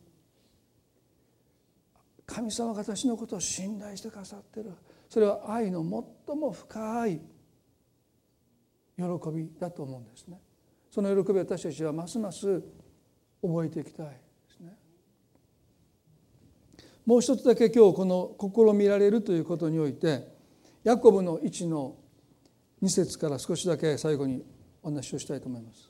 [2.25, 4.71] 神様が私のことを信頼してくださっている
[5.09, 5.81] それは愛の
[6.27, 7.21] 最も深い
[8.97, 10.39] 喜びだと思うんですね。
[10.91, 12.61] その喜びを私たちはますます
[13.41, 14.13] 覚えていきたいで
[14.55, 14.77] すね。
[17.05, 20.32] もう一つだけ今日この試みられるということにおいて
[20.83, 21.95] ヤコブの1の
[22.81, 24.43] 2節から少しだけ最後に
[24.81, 25.89] お話をしたいと思います。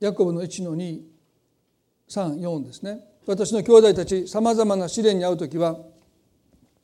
[0.00, 3.12] ヤコブの1の234ですね。
[3.26, 5.78] 私の兄弟たちさまざまな試練に遭う時は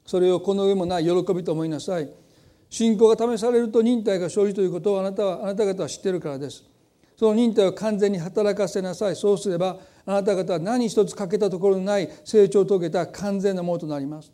[0.07, 2.09] それをこの上もない喜びと思いなさい
[2.71, 6.65] 信仰が試されると忍耐が生じということをあなたはあなた方は知っているからです
[7.19, 9.17] その忍耐を完全に働かせなさい。
[9.17, 14.33] そうすればあなた方は何一つ欠けたところのない成長を遂げた完全なものとなります。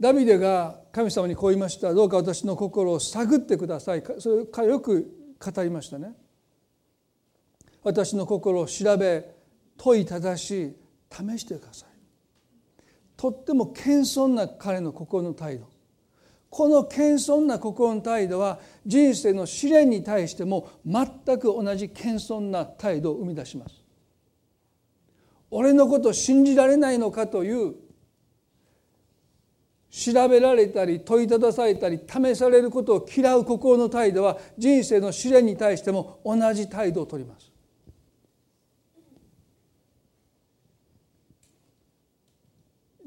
[0.00, 1.94] ダビデが神様にこう言いました。
[1.94, 4.02] どうか私の心を探ってください。
[4.18, 6.12] それからよく語りましたね。
[7.84, 9.30] 私の心を調べ
[9.76, 10.76] 問いただし
[11.08, 11.88] 試してください。
[13.16, 15.77] とっても謙遜な彼の心の態度。
[16.50, 23.74] この謙遜な心の態度は人生の試練に対しても全く同じ謙遜な態度を生み出します。
[25.50, 27.74] 俺のこと信じられないのかという
[29.90, 37.50] 調べられたり問いただされたり試されることを嫌う心の態度は人生の試練に対しても同じ態度をとります。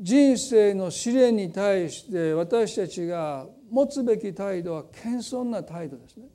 [0.02, 6.26] 人生の試練に対して私たちが持つべき態度は謙遜な態度ですね。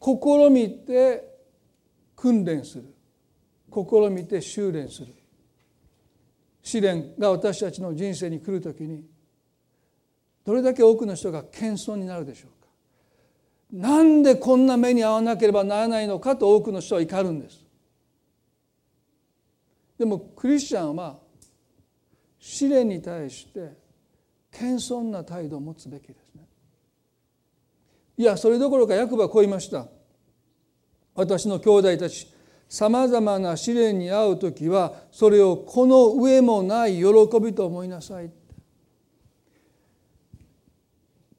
[0.00, 1.24] 試みて
[2.14, 2.94] 訓練する。
[3.72, 5.12] 試みて修練する。
[6.62, 9.04] 試練が私たちの人生に来る時に
[10.44, 12.68] どれだけ多くの人が謙遜になるでしょうか。
[13.72, 17.63] なんでこんな目に遭わなければならないのかと多くの人は怒るんです。
[19.98, 21.18] でもクリスチャンは
[22.38, 23.72] 試練に対して
[24.50, 26.42] 謙遜な態度を持つべきですね。
[28.16, 29.86] いやそれどころかヤコブはこう言いました。
[31.14, 32.32] 私の兄弟たち
[32.68, 37.04] さまざまな試練に遭う時はそれをこの上もない喜
[37.40, 38.30] びと思いなさい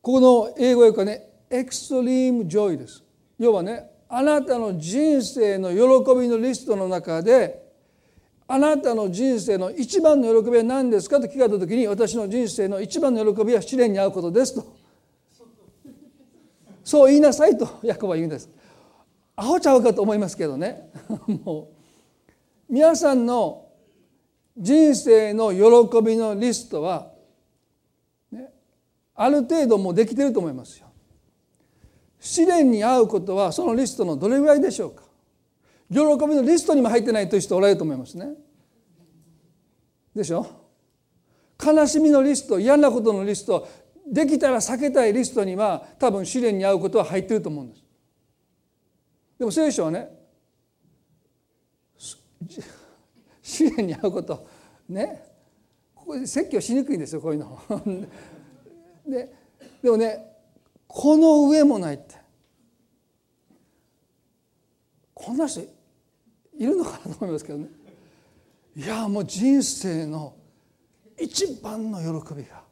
[0.01, 3.03] ここの英語訳はね extreme joy です。
[3.37, 5.77] 要はねあなたの人生の喜
[6.19, 7.64] びのリストの中で
[8.47, 14.65] あなたの人生の一番の喜びは何ですかと聞かれた時に私の人生の一番の喜びは試練に遭うことですと。
[16.83, 18.49] そう言いなさいとヤコブは言うんです。
[19.35, 20.91] アホちゃうかと思いますけどね。
[21.43, 21.75] もう
[22.69, 23.65] 皆さんの
[24.57, 27.11] 人生の喜びのリストは、
[28.31, 28.53] ね、
[29.15, 30.85] ある程度もうできてると思いますよ。
[32.19, 35.04] 試練に遭うことはそのリストのどれぐらいでしょうか。
[35.91, 38.29] 喜びのリストにも入ってないという人おられると思いますね。
[40.15, 40.47] でしょ？
[41.63, 43.67] 悲しみのリスト嫌なことのリスト
[44.07, 47.83] できたら避けたいリストには多分試練に遭うことは入ってると思うんです。
[49.39, 50.09] でも聖書はね
[53.41, 54.47] 試練に遭うこと
[54.89, 55.23] ね
[55.93, 57.59] ここで説教しにくいんですよこういうの。
[59.07, 59.33] で
[59.81, 60.36] でもね
[60.88, 62.15] この上もないって
[65.13, 65.61] こんな人
[66.57, 67.67] いるのかなと思いますけどね。
[68.75, 70.35] いやもう人生の
[71.19, 72.63] 一番の喜びが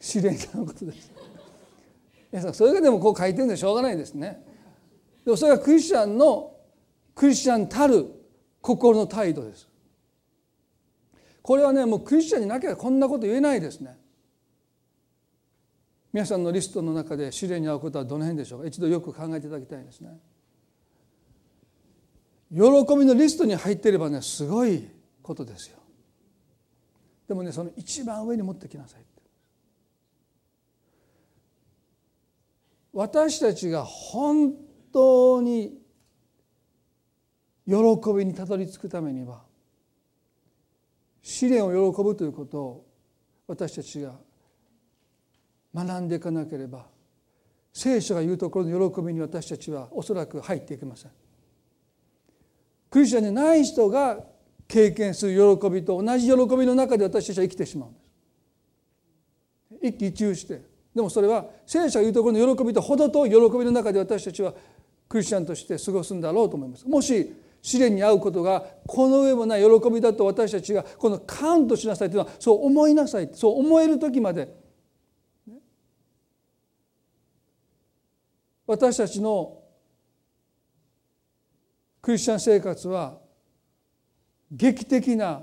[0.00, 1.10] 試練に遭うことです。
[2.30, 4.44] 皆さんそれがでもこう書いてるんでしょうがないですね。
[5.24, 6.54] でもそれがクリスチャンの
[7.14, 8.06] クリスチャンたる
[8.60, 9.68] 心の態度です。
[11.42, 13.96] これはねもうクリスチャンになければこんなこと言えないですね。
[16.12, 18.66] 皆さんのリストの中で試練に遭うことはどの辺でしょうか。
[18.66, 20.18] 一度よく考えていただきたいですね。
[22.52, 22.60] 喜
[22.96, 24.88] びのリストに入っていればねすごい
[25.22, 25.78] ことですよ
[27.28, 29.08] でもねその一番上に持ってきなさい
[32.92, 34.54] 私たちが本
[34.92, 35.78] 当に
[37.66, 37.74] 喜
[38.16, 39.42] びにたどり着くためには
[41.22, 42.86] 試練を喜ぶということを
[43.46, 44.14] 私たちが
[45.74, 46.86] 学んでいかなければ
[47.72, 51.10] 聖書が言うところの喜びに私たちはおそらく入っていけません。
[52.90, 54.18] クリスチャンでない人が
[54.66, 58.08] 経験する喜びと同じ喜びの中で私たちは生きてしまうんです。
[59.88, 60.62] 一喜一憂して
[60.94, 64.54] でもそれは聖書が言うところの喜びと程遠い喜びの中で私たちは
[65.08, 66.88] クリスチャンとして過ごすんだろうと思います。
[66.88, 74.54] もし試練に遭うことがこの上もない喜びだと私たちがこのカウントしなさいというのはそう思いなさいそう思える時まで
[78.66, 79.62] 私たちの
[82.08, 83.18] クリスチャン生活は
[84.50, 85.42] 劇的な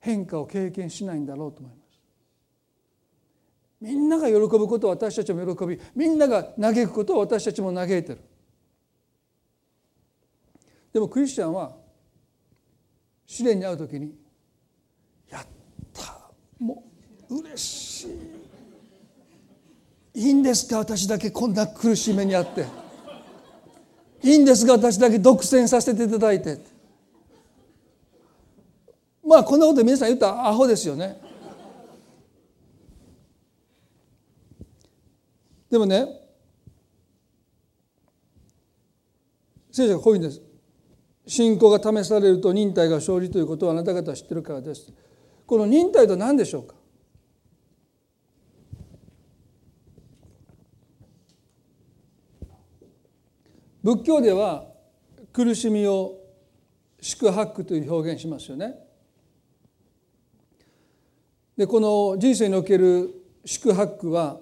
[0.00, 2.00] 変化を経験しないんだろうと思います。
[3.80, 8.18] みんなが喜ぶことを私たちも喜びみんなが嘆くことを私たちも嘆いてる。
[10.92, 11.76] でもクリスチャンは
[13.24, 14.16] 試練に遭う時に
[15.30, 15.46] 「やっ
[15.92, 16.28] た
[16.58, 16.82] も
[17.28, 18.08] う嬉し
[20.14, 20.78] い」いいんですか？
[20.78, 22.81] 私だけこんな苦しい目にあって。
[24.22, 26.58] いいんですが私だけ独占させていただいて。
[29.24, 31.20] まあこんなこと皆さん言ったらアホですよね。
[35.70, 36.06] でもね
[39.70, 40.42] 聖書がこういうんです。
[41.26, 44.92] 信仰が試されると忍耐が生じということをあなた方は知ってるからです。
[45.46, 46.74] この忍耐とは何でしょうか？
[53.82, 54.66] 仏教では
[55.32, 56.18] 苦しみを
[57.00, 58.74] 宿泊という表現しますよね
[61.56, 63.10] でこの人生における
[63.44, 64.38] 宿泊は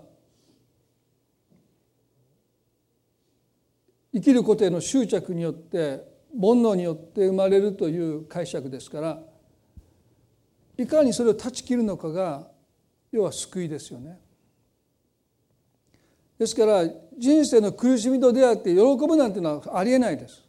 [4.13, 9.19] 生きることへの執着によって煩悩によって生まれるという解釈ですから
[10.77, 12.49] いかにそれを断ち切るのかが
[13.13, 14.19] 要は救いですよね。
[16.41, 16.85] ですから
[17.19, 20.43] 人生の苦しみと出会って喜ぶなんていうのはありえないです。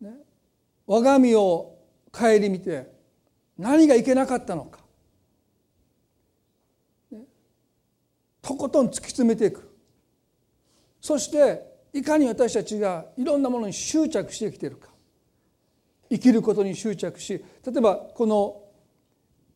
[0.00, 0.14] ね、
[0.86, 1.76] 我が身を
[2.10, 2.90] 顧みて
[3.58, 4.80] 何がいけなかったのか、
[7.12, 7.18] ね、
[8.40, 9.70] とことん突き詰めていく。
[10.98, 14.88] そしていかに私たちがいろんなものに執着してきているか。
[16.08, 18.62] 生きることに執着し例えばこの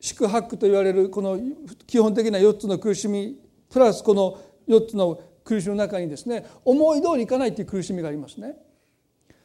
[0.01, 1.41] 宿泊と言われるこの
[1.87, 3.43] 基本的な4つの苦しみ
[3.75, 8.55] プラスこの4つの苦しみの中にですね思い通りいかないという苦しみがありますね。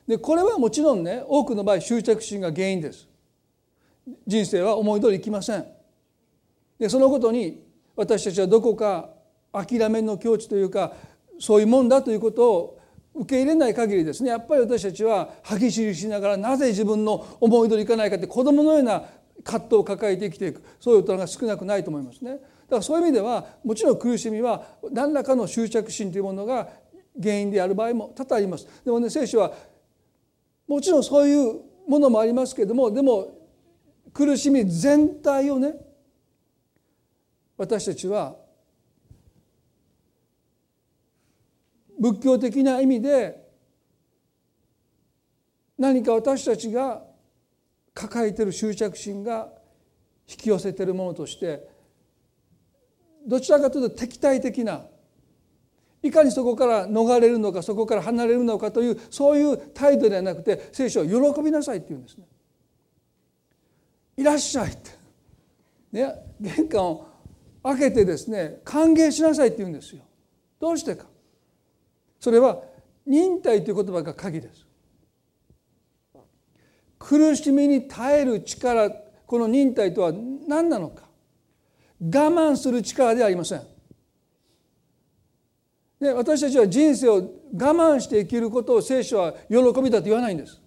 [0.07, 3.07] でこれはもちろんね多くの場合執着心が原因です。
[4.27, 5.65] 人生は思い通りいきません。
[6.77, 7.63] でそのことに
[7.95, 9.09] 私たちはどこか
[9.51, 10.93] 諦めの境地というか
[11.39, 12.79] そういうもんだということを
[13.15, 19.05] 受け入れない限りですねやっぱり私たちは歯ぎしりしながらなぜ自分の思い通りいかないかって子供のような
[19.43, 22.39] 葛藤を抱えて生きていくそういう大人が少なくないと思いますね。
[22.69, 26.69] だからそういう意味ではもちろん苦しみは何らかの執着心というものが
[27.19, 28.67] 原因である場合も多々あります。
[28.85, 29.51] でもね聖書は
[30.67, 33.39] もちろんそういうものもありますけれどもでも
[34.13, 35.73] 苦しみ全体をね
[37.57, 38.35] 私たちは
[41.99, 43.49] 仏教的な意味で
[45.75, 47.01] 何か私たちが
[47.95, 49.49] 抱えている執着心が
[50.29, 51.78] 引き寄せているものとして
[53.27, 54.83] どちらかというと敵対的な
[56.01, 62.25] いかにそこから逃れるのかそこから離れるのかというそういう態度ではなくて聖書は喜びなさいって言うんですね。
[64.17, 64.91] いらっしゃいって、
[65.91, 67.07] ね、玄関を
[67.63, 70.03] 開けてですね歓迎しなさいって言うんですよ。
[70.59, 71.05] どうしてか
[72.19, 72.61] それは
[73.05, 74.65] 忍耐という言葉が鍵です
[76.97, 78.91] 苦しみに耐える力
[79.25, 80.11] この忍耐とは
[80.47, 81.08] 何なのか
[82.01, 83.61] 慢する力ではありません。
[85.99, 90.61] で私たちは人生を我慢して生きることを聖書は喜びだと言わないんです。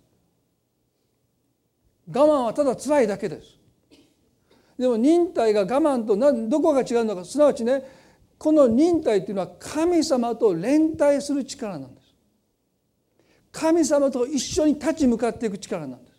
[2.06, 3.58] 我慢はただ辛いだけです。
[4.78, 6.16] でも忍耐が我慢と
[6.48, 7.24] どこが違うのか。
[7.24, 7.82] すなわちね
[8.36, 12.14] この忍耐というのは神様と連帯する力なんです。
[13.52, 16.11] 神様と一緒に立ち向かっていく力なんです。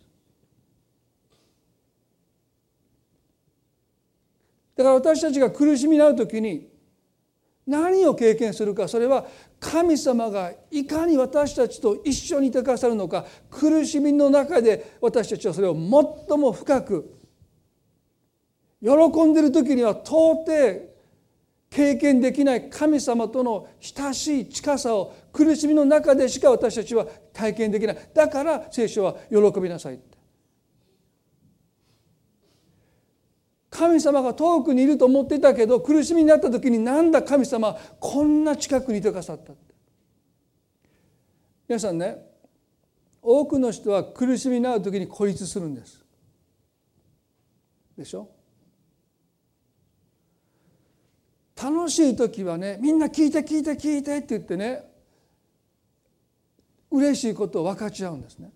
[4.76, 6.68] だから私たちが苦しみになる時に
[7.66, 9.26] 何を経験するかそれは
[9.58, 17.14] 神様がいかに私たちと一緒にいてくださるのか苦しみの中で私たちはそれを最も深く
[18.82, 20.94] 喜んでいる時には到底
[21.70, 27.98] 経験できない神様との親しい近さを苦しみの中でしか私たちは体験できない。
[28.14, 29.98] だから聖書は喜びなさい。
[33.76, 39.74] 神様が遠くにいると思ってたけど苦しみになった時になんだ神様こんな近くにいてくださったって
[41.68, 42.18] 皆さんね
[43.20, 46.04] 多くの人は苦しみになる時に孤立するんです
[47.98, 48.28] でしょ？
[51.60, 54.84] 楽しい時はねみんな聞いて聞いて聞いてって言ってね
[56.92, 58.52] 嬉しいことを分かち合うんですね。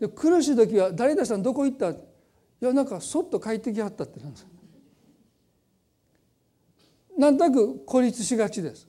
[0.00, 1.94] で苦しい時は「誰々さんどこ行った?」
[2.62, 4.46] いやなんかそっと帰ってきはったってなんです
[7.18, 8.88] なんとなく孤立しがちです。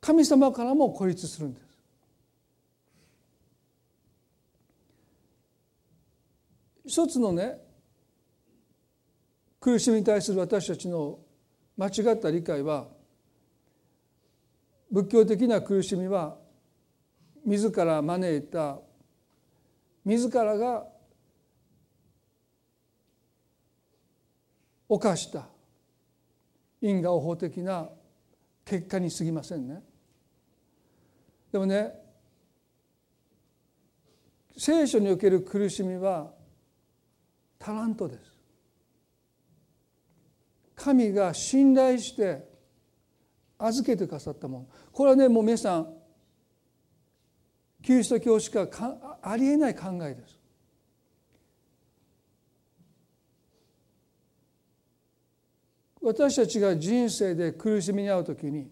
[0.00, 1.66] 神様からも孤立するんです。
[6.86, 7.58] 一つのね
[9.60, 11.18] 苦しみに対する私たちの
[11.76, 12.88] 間違った理解は
[14.90, 16.36] 仏教的な苦しみは
[17.44, 18.78] 自ら招いた
[20.06, 20.86] 自らが
[24.88, 25.48] 犯した
[26.80, 27.88] 因果応報的な
[28.64, 29.82] 結果に過ぎませんね。
[31.50, 31.92] でもね
[34.56, 36.32] 聖書における苦しみは
[37.58, 38.20] タラントです。
[40.76, 42.48] 神が信頼して
[43.58, 45.92] 預けてくださったものこれはねもう皆さん
[47.86, 48.66] キリスト教しか
[49.22, 50.36] ありえない考えです。
[56.02, 58.68] 私たちが人生で苦しみに遭う時に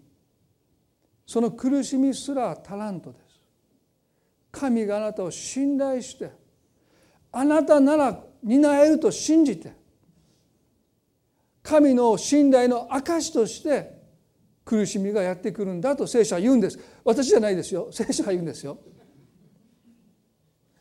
[1.25, 3.41] その苦しみすらタラントです。
[4.51, 6.33] 神があなたを信頼して
[7.31, 9.75] あなたなら担えると信じて
[11.63, 13.97] 神の信頼の証として
[14.65, 18.77] 苦しみがやってくるんだと聖書は言うんです私じゃないですよ聖書が言うんですよ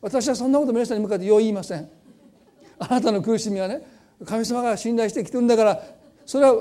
[0.04, 1.90] 私はそんなこと皆さんに向かってよう言いません。
[2.78, 3.82] あなたの苦しみはね
[4.26, 5.82] 神様が信頼してきてるんだから
[6.26, 6.56] それは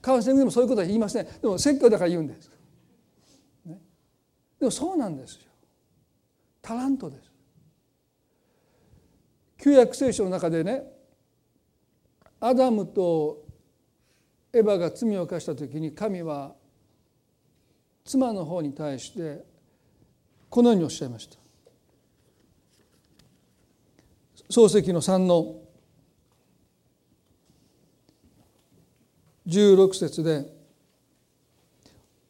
[0.00, 1.26] カウンセリングでもそういうことは言いません。
[1.26, 2.50] でも説教だから言うんです、
[3.66, 3.78] ね、
[4.58, 5.42] でもそうなんですよ。
[6.62, 7.30] タラントです。
[9.58, 10.82] 旧約聖書の中でね
[12.40, 13.44] アダムと
[14.54, 16.54] エヴァが罪を犯した時に神は
[18.04, 19.44] 妻の方に対して
[20.48, 21.45] このようにおっしゃいました。
[24.48, 25.56] 漱石の3の
[29.46, 30.44] 16節で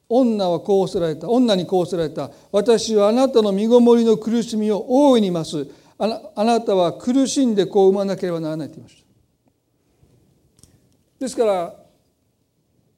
[0.08, 2.30] 女はこうせられた女にこうせられた。
[2.52, 9.06] 私はあなたの身ごもりの苦しみを大いに増すあなあなたは苦しんで子を産まなければならないと言いました。
[11.18, 11.74] ですから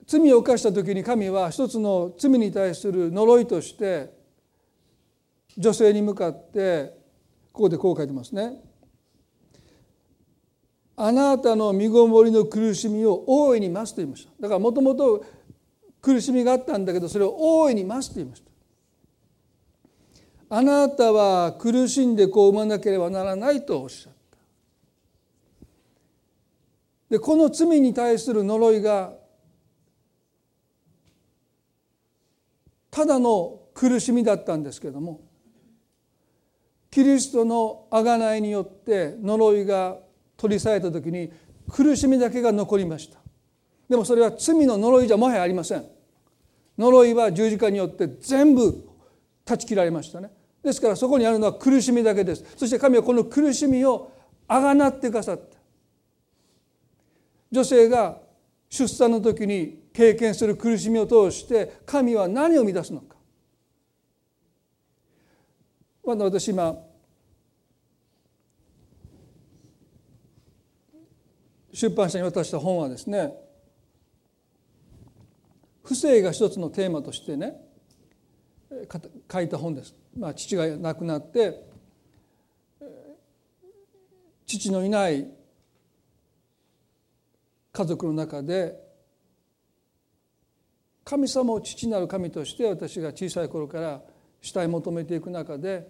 [0.07, 4.11] 罪を犯した時に神は一つの罪に対する呪いとして
[5.57, 6.95] 女性に向かって
[7.53, 8.68] ここでこう書いてますね。
[11.01, 14.33] あなたの身ごもりの苦しみを大いに増すと言いました。
[14.41, 15.25] だからもともと
[16.03, 18.51] 苦しみがあったんだけどそれを大いに増すと言いました。
[20.51, 24.19] あなたは苦しんで子を産まなければならないとおっしゃった。
[27.11, 29.13] でこの罪に対する呪いが
[32.91, 35.21] ただの苦しみだったんですけども
[36.91, 39.99] キリストの贖いによって呪いが
[40.39, 41.31] 取り去られた時に
[41.69, 43.19] 苦しみだけが残りました。
[43.91, 45.85] でもそれは罪の呪いじゃもはやありません。
[46.79, 48.89] 呪いは十字架によって全部
[49.45, 50.31] 断ち切られましたね。
[50.63, 52.45] ですからそこにあるのは苦しみだけです。
[52.57, 54.13] そして神はこの苦しみを
[54.47, 55.59] あがなってくださった。
[57.51, 58.19] 女性が
[58.71, 63.17] 出産の時に経験する苦しみを通して神は何を生み出すのか。
[66.05, 66.77] 私今
[71.79, 73.33] 出版社に渡した本はですね
[75.85, 77.55] 不正が一つのテーマとしてね
[79.31, 79.95] 書いた本です。
[80.19, 81.55] まあ、父が亡くなって
[84.45, 85.29] 父のいない
[87.73, 88.75] 家族の中で
[91.05, 94.03] 神様を父なる神として私が小さい頃から
[94.41, 95.87] 主体求めていく中で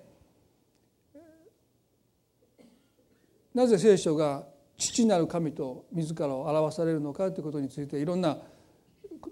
[3.55, 4.45] なぜ聖書が
[4.79, 8.39] 父なる神と自らを表されるのかということについていろんな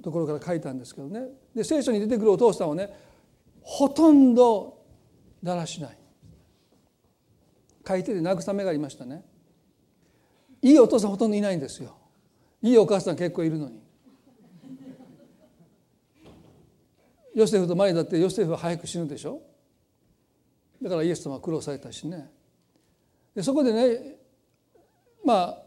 [0.02, 1.28] ところから書いたんですけどね。
[1.54, 2.92] で聖書に出てくるお父さんはね
[3.62, 4.82] ほとんど
[5.42, 5.98] だらしない。
[7.86, 9.24] 書いてて慰めがありましたね。
[10.60, 11.96] いいお父さんほとんどいないんですよ。
[12.60, 13.80] いいお母さん結構いるのに。
[17.36, 19.40] ヨセフとマリだってヨセフは早く死ぬでしょ。
[20.82, 22.28] だからイエス様は苦労されたしね。
[23.34, 24.15] でそこでね
[25.26, 25.58] まあ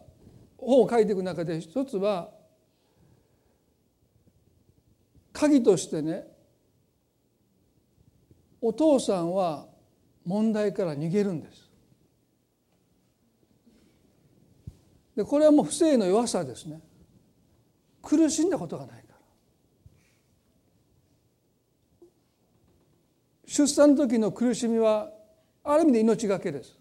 [0.57, 2.29] 本を書いていく中で一つは
[5.33, 6.23] 鍵としてね
[8.61, 9.67] お父さんは
[10.25, 11.69] 問題から逃げるんです。
[15.15, 16.79] でこれはもう不正の弱さですね。
[18.01, 19.13] 苦しんだことがないか
[22.01, 22.07] ら。
[23.45, 25.11] 出産の時の苦しみは
[25.63, 26.77] ある意味で命がけです。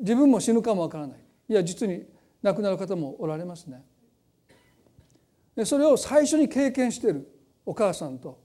[0.00, 1.27] 自分も死ぬかもわからない。
[1.48, 2.04] いや実に
[2.42, 3.82] 亡くなる方もおられますね。
[5.56, 7.28] でそれを最初に経験している
[7.66, 8.40] お母さんと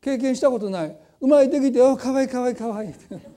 [0.00, 3.28] 経験したことない生まれてきて「おかわいいかわいいかわいい」ってで思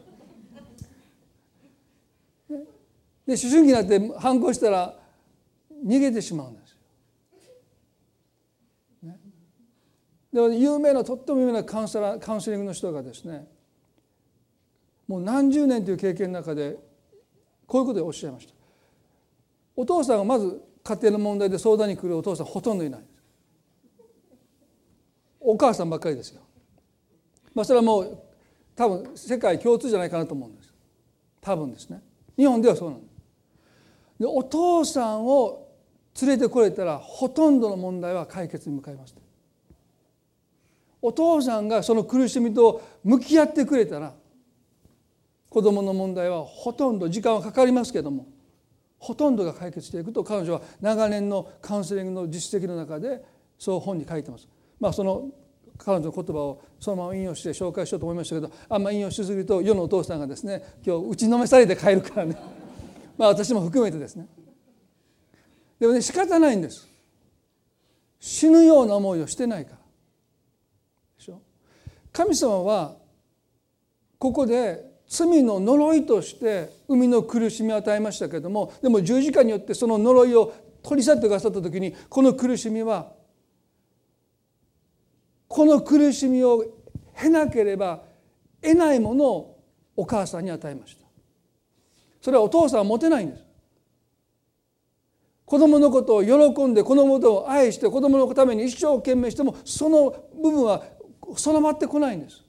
[3.26, 5.00] 春期になって反抗したら
[5.86, 6.78] 逃げてしまうんですよ。
[9.04, 9.20] ね、
[10.32, 13.48] で有名なとっても有名なカウンセラーカウンセリングの人がですね
[15.08, 16.78] もう何十年という経験の中で
[17.68, 18.54] こういうことをおっしゃいました。
[19.76, 23.02] お父さんがまず家庭の問題で相談に来るお父さんほとんどいない。
[25.40, 26.42] お母さんばっかりですよ。
[27.54, 28.18] まあそれはもう
[28.76, 30.74] 多分世界共通じゃないかなと思うんです。
[31.42, 32.02] 多分ですね。
[32.36, 33.18] 日本ではそうなんです。
[34.20, 35.68] でお父さんを
[36.22, 39.16] 連れてこれたらほとんどの問題は解決に向かいます
[41.02, 44.14] お父さんがその苦しみと向き合ってくれたら
[45.58, 48.28] 子どもの問題はほとんど時間はかかりますけども
[49.00, 53.24] ほとんどが解決していくと彼女は長年のカウンセリングの実績の中で
[53.58, 54.48] そう本に書いてます。
[54.80, 55.30] まあ、その
[55.80, 62.38] 彼女の言葉をそのまま引用して紹介しようと思いましたけどあんま引用しすぎると世のお父さんがですね今日打ちのめされて帰るからね。
[63.18, 64.28] まあ私も含めてですね。
[65.80, 66.88] でもね仕方ないんです。
[68.20, 69.78] 死ぬような思いをしてないから。
[71.18, 71.42] でしょ？
[72.14, 72.96] 神様は
[74.20, 80.54] ここで罪の呪いとして海の苦しみを与えましたけれどもでも十字架によってその呪いを
[80.84, 83.12] 取り去ってくださった時にこの苦しみは
[85.48, 86.64] この苦しみを
[87.16, 88.04] 経なければ
[88.62, 89.60] 得ないものを
[89.96, 91.06] お母さんに与えました。
[92.22, 93.44] それはお父さんは持てないんです。
[95.46, 100.84] 子供のことを喜んで子供のことを愛して子供のために一生懸命してもその部分は
[101.36, 102.44] 備わってこないんです。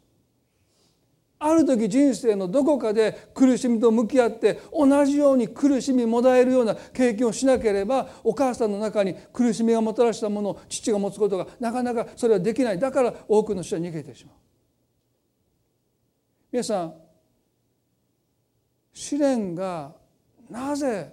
[1.41, 12.79] ある時人生のどこかで苦しみと向き合って同じように苦しみもだえるような経験をしなければお母さんの中に苦しみがもたらしたものを父が持つことがなかなかそれはできない。
[12.79, 14.35] だから多くの人は逃げてしまう。
[16.51, 16.95] 皆さん
[18.93, 19.95] 試練が
[20.51, 21.13] なぜ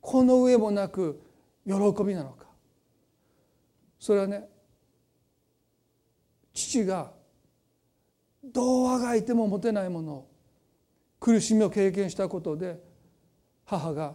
[0.00, 1.22] この上もなく
[1.64, 1.72] 喜
[2.04, 2.46] びなのか。
[4.00, 4.48] それはね
[6.52, 7.12] 父が
[8.52, 10.26] どうあがいても持てないもの。
[11.20, 12.78] 苦しみを経験したことで
[13.64, 14.14] 母が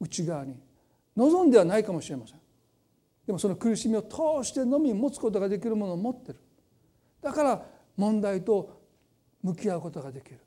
[0.00, 0.60] 内側に
[1.16, 2.40] 望んではないかもしれません。
[3.26, 6.38] でもその苦しみを通してのみ持つことができるものを持ってる。
[7.22, 8.82] だから問題と
[9.42, 10.40] 向き合うことができる。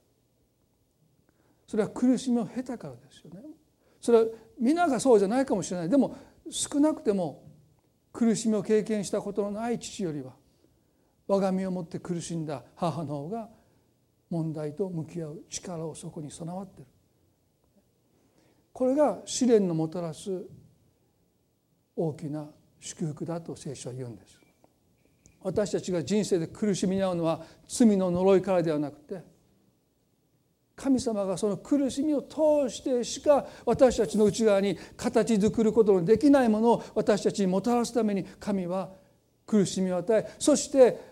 [1.68, 3.42] それは苦しみを経たからですよね。
[4.00, 4.26] それは
[4.60, 5.90] 皆がそうじゃないかもしれない。
[5.90, 6.16] でも
[6.50, 7.44] 少なくても
[8.14, 10.34] 苦しみを経験したことのない父よりは
[11.30, 13.48] 我が身をもって苦しんだ母の方が
[14.32, 16.90] 問題と向き合う力をそこに備わっている。
[18.74, 20.44] これが試練のもたらす
[21.96, 22.48] 大きな
[22.80, 24.40] 祝福だと聖書は言うんです。
[25.42, 29.22] 私たちが人生で苦しみに遭うのは罪の呪いからではなくて
[30.76, 38.90] 神様がその苦しみを通してしか私たちの内側に形作ることのできないものを私たちにもたらすために神は
[39.46, 41.09] 苦しみを与えそして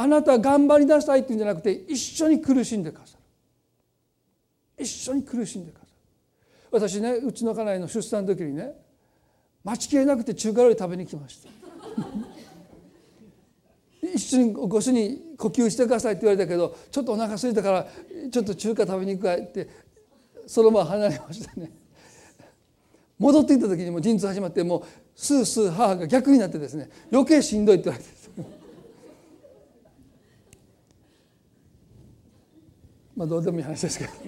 [0.00, 3.16] あなた頑張りなさいっていうんじゃなくて一緒に苦しんでくださ
[4.76, 4.84] る。
[4.84, 5.90] 一緒に苦しんでくださる。
[6.70, 8.74] 私ねうちの家内の出産の時にね
[9.64, 11.48] 待ちきれなくて中華料理食べに来ました。
[14.14, 17.88] 一緒にご主に呼吸してくださいって言われたけどちょっとお腹空いたから
[18.30, 19.68] ちょっと中華食べに行くかって
[20.46, 21.72] そのまま離れましたね。
[23.18, 24.82] 戻っていった時にも陣痛始まってもう
[25.16, 28.17] スースー母が逆になってですね余計しんどいって言われて。
[33.18, 34.12] まあどうでもいい話ですけど。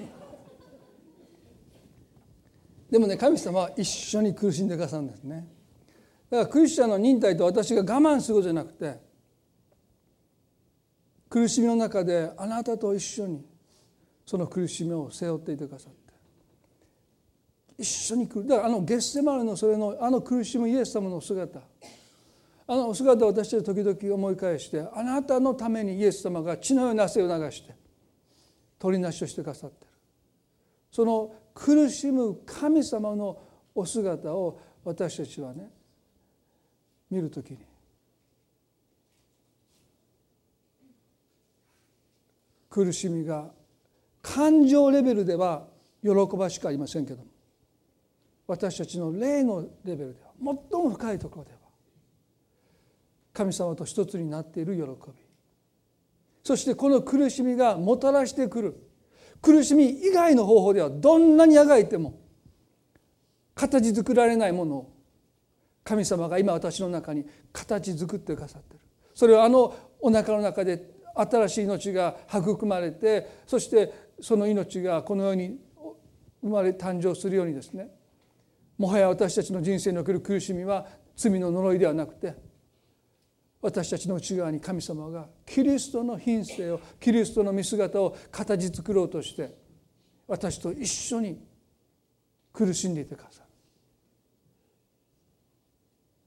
[2.90, 5.48] でもね神様は一緒に苦しんでくださるんですね。
[6.28, 9.00] だからクリスチャンの忍耐と私が我慢することじゃなくて
[11.28, 13.46] 苦しみの中であなたと一緒に
[14.26, 16.00] その苦しみを背負っていてくださって。
[17.78, 18.48] 一緒に来る。
[18.48, 21.60] だからあのゲッセマルのそれのあの苦しむイエス様の姿。
[22.66, 27.78] あのお姿を私たち時々思い返してあなたのためにイエス様が血のような汗を流して
[28.80, 29.90] 取りなしをしてくださってる。
[30.90, 33.38] その苦しむ神様の
[33.74, 35.70] お姿を私たちはね
[37.10, 37.58] 見るときに
[42.68, 43.50] 苦しみが
[44.22, 45.66] 感情レベルでは
[46.02, 47.26] 喜ばしくありませんけども
[48.46, 51.58] 私たちの霊のレベルでは最も深いところでは
[53.32, 55.19] 神様と一つになっている喜び。
[56.42, 58.86] そしてこの苦しみがもたらしてくる。
[59.42, 62.20] 苦しみ以外の方法ではどんなにあがいても
[63.54, 64.92] 形作られないものを
[65.82, 68.80] 神様が今私の中に形作ってくださってる。
[69.14, 75.58] それはあのお腹の中で新しい命が育まれてそしてその命がこの世に
[76.42, 77.88] 生まれ誕生するようにですね。
[78.78, 80.86] もはや私たちの人生における苦しみは
[81.16, 82.34] 罪の呪いではなくて
[83.62, 89.54] 私たちの内側に神様がキリストの品性をキリストの見姿を形作ろうとして
[90.26, 91.38] 私と一緒に
[92.52, 93.50] 苦しんでいてくださる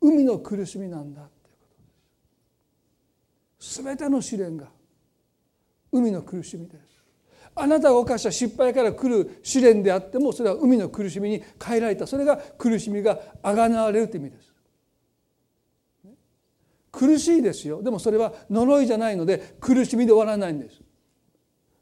[0.02, 1.66] 海の苦しみなんだというこ
[3.58, 3.82] とです。
[3.82, 4.68] 全ての試練が
[5.92, 6.94] 海の苦しみです。
[7.56, 14.53] あなたが犯した失敗から来る試練であってもそれは海の苦しみに変えられたそれが苦しみがあがなわれるという意味です。
[16.94, 17.82] 苦しいですよ。
[17.82, 20.80] でもそれは呪いじゃないので苦しみで終わらないんです。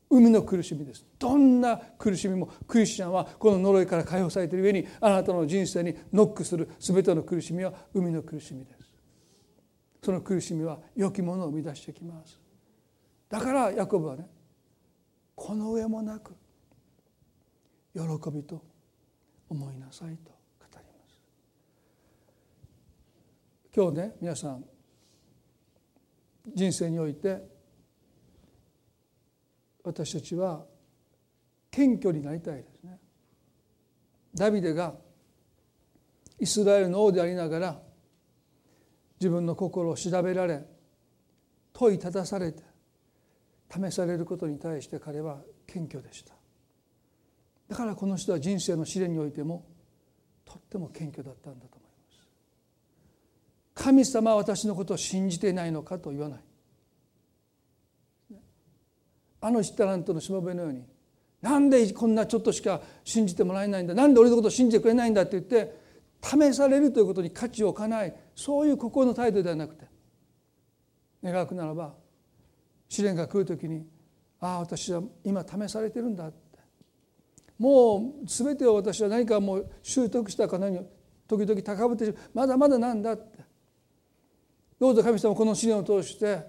[0.09, 1.05] 海の苦しみです。
[1.19, 8.95] どんな苦しみもクリスチャンはこの呪いから解放されている上にあなたの人生にノックする全ての苦しみは海の苦しみです。
[10.01, 12.39] その苦しみは良きものを生み出してきます。
[13.29, 14.27] だからヤコブはね
[15.35, 16.33] この上もなく
[17.93, 18.01] 喜
[18.31, 18.63] びと
[19.49, 21.19] 思いなさいと語ります。
[23.75, 24.63] 今日ね皆さん
[26.47, 27.41] 人生において
[29.83, 30.65] 私たちは
[31.69, 32.99] 謙虚になりたいですね。
[34.35, 34.95] ダビデが
[36.39, 37.81] イスラエルの王でありながら
[39.19, 40.65] 自分の心を調べられ
[41.73, 42.63] 問いただされて
[43.69, 46.33] 試されることに対して彼は謙虚でした。
[47.69, 49.65] だからこの人は人生の試練においても
[50.43, 51.80] とっても謙虚だったんだと。
[53.81, 56.39] 神様は私のことを信じていないのかと言わない。
[59.43, 60.83] あのシタラントのしもべのように
[61.41, 65.75] なんでこんなちょっとしか信じてもらえないんだなんで俺のことを信じてくれないんだって言って
[66.21, 69.85] 試されるということに価値を置かないそういう心の態度ではなくて
[71.23, 71.95] 願うくならば
[72.87, 73.87] 試練が来る時に
[74.39, 76.59] ああ私は今試されてるんだって
[77.57, 80.85] もう全てを私は何かもう習得したか何を
[81.31, 83.30] 時々高ぶってまだまだなんだって
[84.81, 86.39] どうぞ神様この試練を通して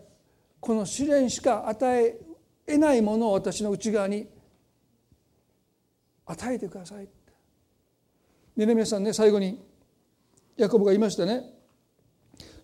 [0.58, 2.18] この試練しか与え
[2.66, 4.26] 得ないものを私の内側に
[6.24, 7.06] 与えてください。
[8.56, 9.62] でね皆さんね最後に
[10.56, 11.42] ヤコブが言いましたね。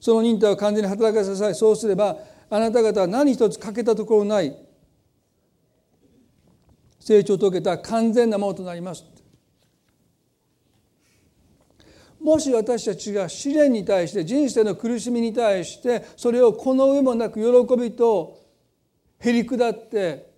[0.00, 1.54] その忍耐を完全に働かせなさい。
[1.54, 2.16] そうすれば
[2.48, 4.56] あなた方は何一つ欠けたところない
[6.98, 9.04] 成長を遂げた完全なものとなります。
[12.28, 18.38] もし私たちが試練に対して人生の苦しみに対してそれをこの上もなく喜びと
[19.18, 20.28] へり下って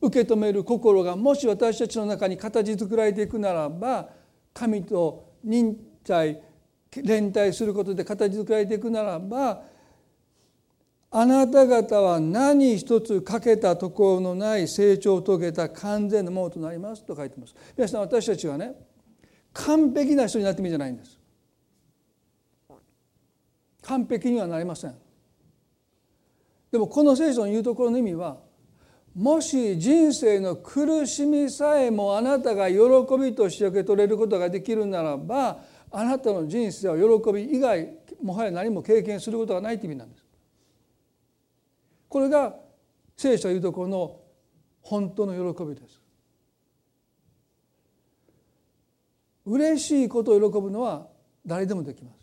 [0.00, 4.08] 受け止める心がもし私たちの中に形作られていくならば
[4.54, 6.40] 神と忍耐
[7.02, 9.64] 連帯することで形作られていくならば
[11.10, 17.54] あなた方は何一つ欠けたところのない成長を遂げた完全なものとなりますと書いてます。
[17.76, 18.74] 皆さん私たちはね
[19.52, 21.21] 完璧な人になってみるじゃないんです。
[23.82, 24.94] 完璧にはなりません
[26.70, 28.38] でもこの聖書の言うところの意味は
[29.14, 32.78] もし人生の苦しみさえもあなたが喜
[33.20, 35.60] びとして受け取れることができるならば
[35.90, 40.24] あなたの人生は喜び以外もはや何も経験することがないという意味なんです。
[42.08, 42.54] これが
[43.16, 44.20] 聖書が言うところの
[44.80, 46.00] 本当の喜びです。
[49.44, 51.08] 嬉しいことを喜ぶのは
[51.44, 52.21] 誰でもできます。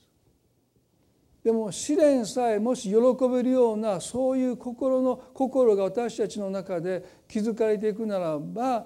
[1.50, 2.96] でも試練さえもし喜
[3.28, 8.86] べるようなそういう心の心が私たちの中で築かれていくならば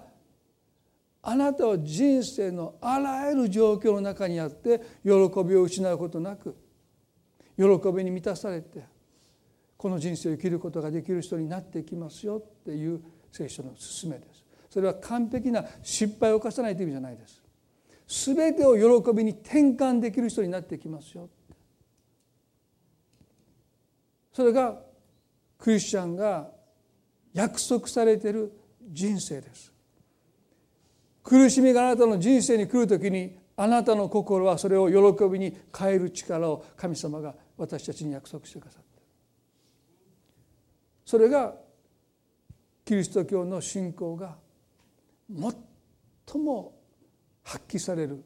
[1.22, 5.12] あなたは人生のあらゆる状況の中にあって喜
[5.44, 6.56] びを失うことなく
[7.58, 8.86] 喜びに満たされて
[9.76, 14.46] この人生を生きることができる人になっていきますよっていう聖書の勧めです。
[14.70, 17.44] それは完璧な失敗を犯さないという意味じゃないです。
[18.08, 21.30] すべてを喜びに転換できる人になってきますよ。
[24.34, 24.82] それが
[25.60, 26.50] クリスチャンが
[27.34, 29.72] 約束されている人生です。
[31.24, 39.02] 苦しみがあなたの人生に来る時にあなたの心はそれを喜びに変える力を神様が私たちに約束してくださって。
[41.06, 41.54] それが
[42.84, 44.36] キリスト教の信仰が
[46.26, 46.74] 最も
[47.44, 48.24] 発揮される。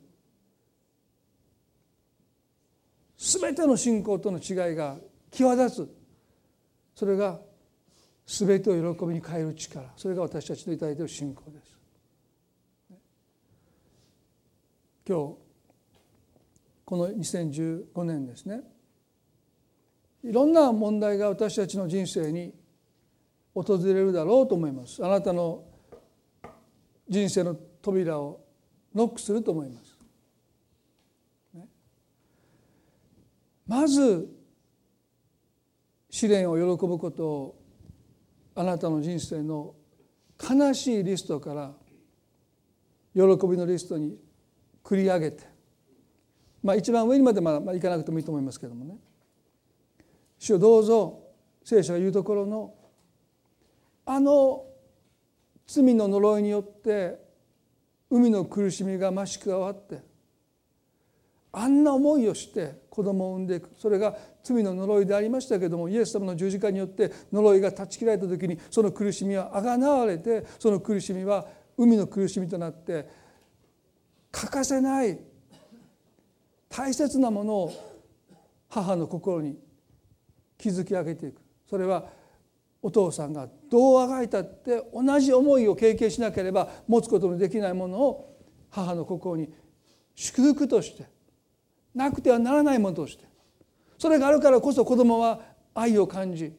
[3.17, 4.97] 全ての信仰との違いが
[5.31, 5.96] 際立つ。
[6.97, 7.39] それが
[8.25, 11.77] 全てを喜びに変える力それが私たちのいいている信仰です。
[15.07, 15.35] 今日
[16.83, 18.61] この2015年ですね。
[20.23, 22.51] いろんな問題が私たちの人生に
[23.53, 25.05] 訪れるだろうと思います。
[25.05, 25.65] あなたの
[27.07, 28.43] 人生の扉を
[28.95, 29.95] ノックすると思います、
[33.67, 34.35] まず
[36.17, 37.55] 試練を喜ぶことを
[38.55, 39.75] あなたの人生の
[40.41, 41.73] 悲しいリストから
[43.13, 44.17] 喜びのリストに
[44.83, 45.43] 繰り上げて
[46.63, 48.95] まあ一番上にまでまあいかなくてもいいと思いますけどもね。
[50.39, 51.21] 主をどうぞ
[51.63, 52.73] 聖書が言うところの
[54.03, 54.65] あの
[55.67, 57.19] 罪の呪いによって
[58.09, 60.01] 海の苦しみが増し加わって
[61.51, 63.69] あんな思いをして子供を産んでいく。
[63.77, 71.45] それが罪の呪いでありましたけどもイエス様の十字架によって呪いが断ち切られた時にその苦しみはあがなわれてその苦しみは
[71.77, 73.07] 海の苦しみとなって
[74.31, 75.19] 欠かせない
[76.69, 77.73] 大切なものを
[78.67, 79.59] 母の心に
[80.57, 81.39] 築き上げていく。
[81.69, 82.05] それは
[82.81, 88.39] お父さんがどうあがいたって同じ思いを経験しなければ持つことのできないものを
[88.71, 89.53] 母の心に
[90.15, 91.05] 祝福として
[91.97, 93.25] なくてはならないものとして。
[93.97, 95.41] それがあるからこそ子供は
[95.73, 96.53] 愛を感じ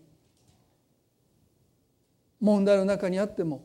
[2.41, 3.65] 問題の中にあっても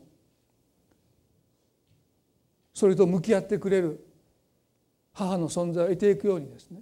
[2.72, 4.06] それと向き合ってくれる
[5.12, 6.80] 母の存在を得ていくようにですね。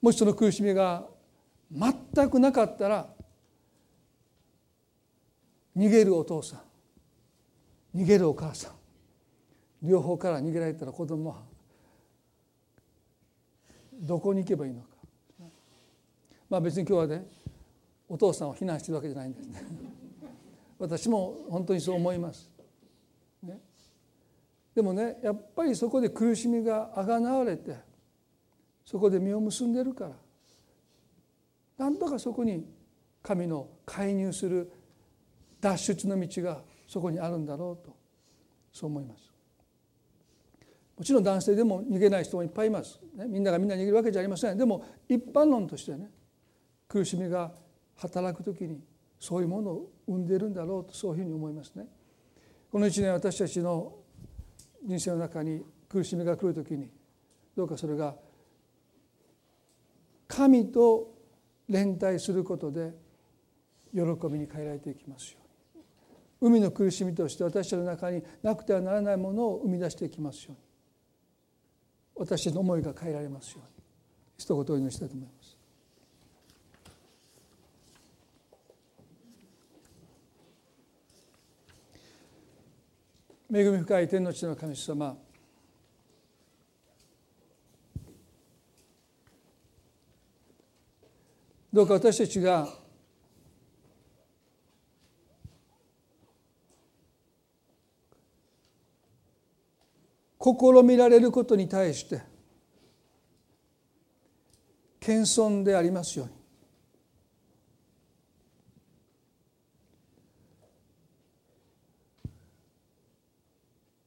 [0.00, 1.06] もしその苦しみが
[1.70, 3.08] 全くなかったら
[5.76, 6.56] 逃げるお父さ
[7.94, 8.72] ん逃げるお母さん
[9.82, 11.51] 両方から逃げられたら子供は
[14.02, 14.88] どこに行けばいいのか。
[16.50, 17.26] まあ別に今日はね
[18.08, 19.62] お父さんを非難してるわけじゃないんですね。
[20.78, 22.50] 私も本当にそう思います。
[23.42, 23.58] ね。
[24.74, 27.76] でもねやっぱりそこで苦しみがあがなわれて
[28.84, 30.10] そこで実を結んでるから
[31.78, 32.66] なんとかそこに
[33.22, 34.70] 神の介入する
[35.60, 37.96] 脱出の道がそこにあるんだろうと
[38.72, 39.31] そう思います。
[41.02, 43.00] もちろん男性でも逃げない人もいっぱいいます。
[43.16, 44.56] ね、みんながみんな逃げるわけじゃありません。
[44.56, 46.08] でも一般論としてね
[46.86, 47.50] 苦しみが
[47.96, 48.78] 働く時に
[49.18, 51.86] そういうものを生んでいるんだろうとそういうふうに思いますね。
[52.70, 53.94] この一年私たちの
[54.84, 56.88] 人生の中に苦しみが来る時に
[57.56, 58.14] どうかそれが
[60.28, 61.16] 神と
[61.68, 62.94] 連帯することで
[63.92, 65.40] 喜びに変えられていきますよ
[66.42, 70.71] うに海の苦しみとして私たちの中になくてはならないものを生み出していきますように
[72.14, 73.84] 私の思いが変えられますように
[74.38, 75.56] 一言お祈りしたいと思います。
[83.54, 85.14] 恵み深い天の地の神様
[91.70, 92.68] どうか私たちが
[100.42, 102.22] 試みられることに対して
[104.98, 106.42] 謙遜でありますように。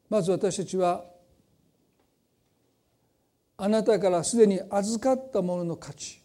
[0.09, 1.03] まず私たちは
[3.57, 6.21] あなたからすでに預かったものの価値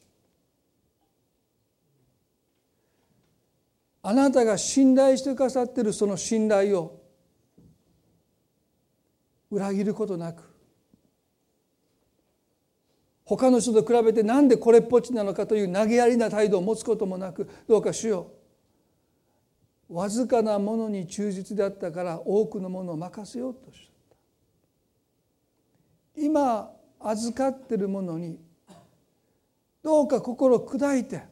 [4.03, 7.00] あなたが信頼してくださっているその信頼を
[9.51, 10.43] 裏切ることなく。
[13.25, 18.33] 他の人と比べて何でこれっぽっちなのかという投げやりな態度を持つこともなくどうか主よ
[19.89, 23.91] わずかなものに忠実であったから多くのものを任せようとした。
[26.21, 28.39] 今預かっているものに
[29.83, 31.23] どうか心を砕いて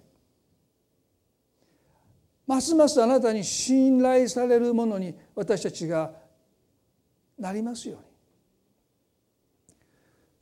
[2.46, 6.12] ますますあなたに信頼されるものに私たちが
[7.38, 8.07] なりますように。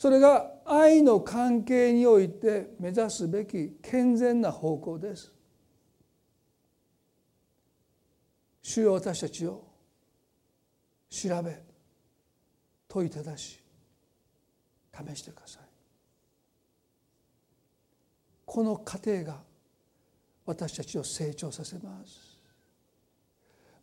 [0.07, 5.33] それが愛の関係において目指すべき健全な方向です。
[8.63, 9.65] 主よ私たちを
[11.11, 11.61] 調べ
[12.87, 13.61] 問いただし
[14.95, 15.63] 試してください。
[18.45, 19.43] この過程が
[20.45, 22.39] 私たちを成長させます。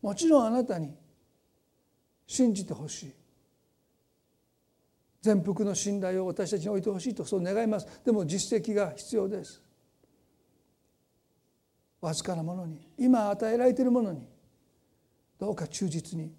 [0.02, 0.96] もちろんあなたに
[2.26, 3.23] 信じてほしい。
[5.24, 7.88] 全幅の信頼を私たちに置いてほしいとそう願います。
[8.04, 9.64] でも実績が必要です。
[12.02, 14.28] わずかなものに今与えられているものに
[15.40, 16.34] どうか忠実に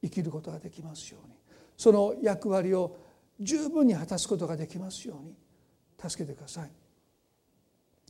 [0.00, 1.34] 生きることができますように。
[1.76, 2.98] その役割を
[3.40, 5.34] 十分に果たすことができますように
[6.08, 6.70] 助けてください。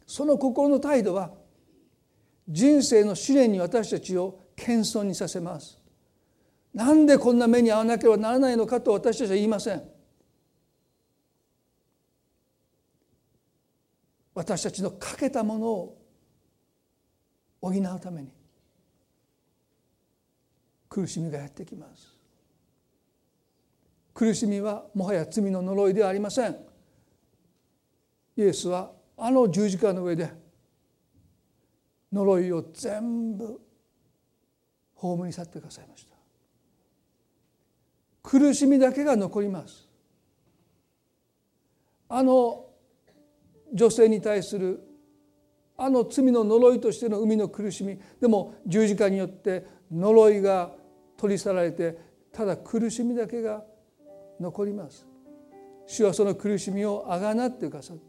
[0.07, 1.31] その心の態度は
[2.47, 5.79] 人生の試練に私たちを謙遜にさせます。
[6.75, 9.90] なんでこんな目に遭わなければならないのかと私たちは言いません。
[14.41, 15.99] 私たちの欠けたものを
[17.61, 18.33] 補うために
[20.89, 22.17] 苦しみがやってきます。
[24.15, 26.57] 苦しみはもはや罪の呪いではありません。
[28.35, 30.33] イエスはあの十字架の上で
[32.11, 33.61] 呪いを全部
[34.95, 36.17] 葬り去ってくださいました。
[38.23, 39.87] 苦しみだけが残ります。
[42.09, 42.70] あの
[43.73, 44.81] 女性に対する
[45.77, 47.99] あの罪の呪いとしての海の苦しみ。
[48.21, 50.73] でも十字架によって呪いが
[51.17, 51.97] 取り去られて
[52.33, 53.65] ただ苦しみだけが
[54.39, 55.07] 残ります。
[55.87, 58.03] 主はその苦しみをあがなってくださって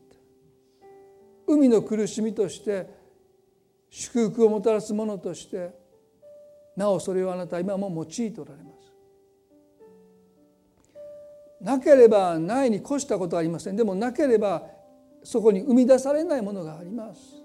[1.48, 2.88] 海の苦しみとして
[3.90, 5.72] 祝福をもたらすものとして
[6.76, 8.94] なおそれをあなたは今も用いておられます。
[11.62, 13.76] なければないに越したことはありません。
[13.76, 14.68] でもなければ
[15.24, 17.42] そこに生み出されないものがあります。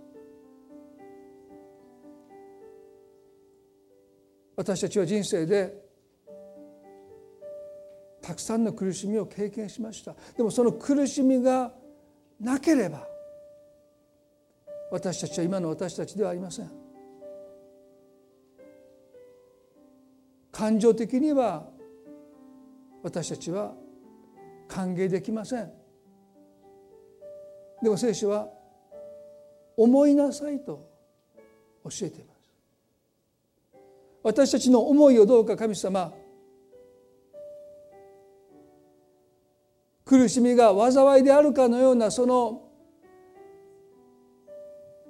[4.56, 5.86] 私たちは人生で
[8.22, 10.14] たくさんの苦しみを経験しました。
[10.36, 11.72] でもその苦しみが
[12.40, 13.06] なければ
[14.90, 16.70] 私たちは今の私たちではありません。
[20.50, 21.68] 感情的には
[23.02, 23.74] 私たちは
[24.66, 25.85] 歓迎できません。
[27.82, 28.48] でも聖書は
[29.76, 30.88] 思いなさいと
[31.84, 32.36] 教えています。
[34.22, 36.12] 私たちの思いをどうか神様
[40.04, 42.62] 苦しみが災いであるかのようなその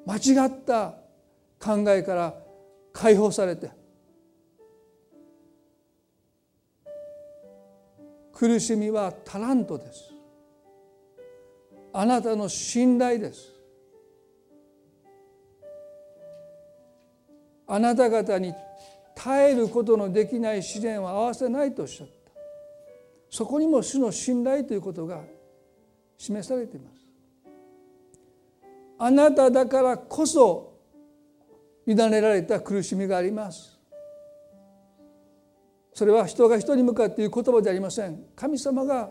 [0.07, 0.95] 間違った
[1.59, 2.35] 考えから
[2.93, 3.71] 解放されて
[8.33, 10.16] 苦しみはタラントです。
[11.99, 13.55] あなたの信頼です。
[17.67, 18.53] あなた方に
[19.15, 22.15] 耐えることのできない試練は合わせないとおっしゃった。
[23.31, 25.23] そこにも主の信頼ということが
[26.19, 26.97] 示されています。
[28.99, 30.75] あなただからこそ
[31.87, 33.81] 委ねられた苦しみがあります。
[35.95, 38.23] それは人が人に向かって言う言葉でありません。
[38.37, 39.09] 神様が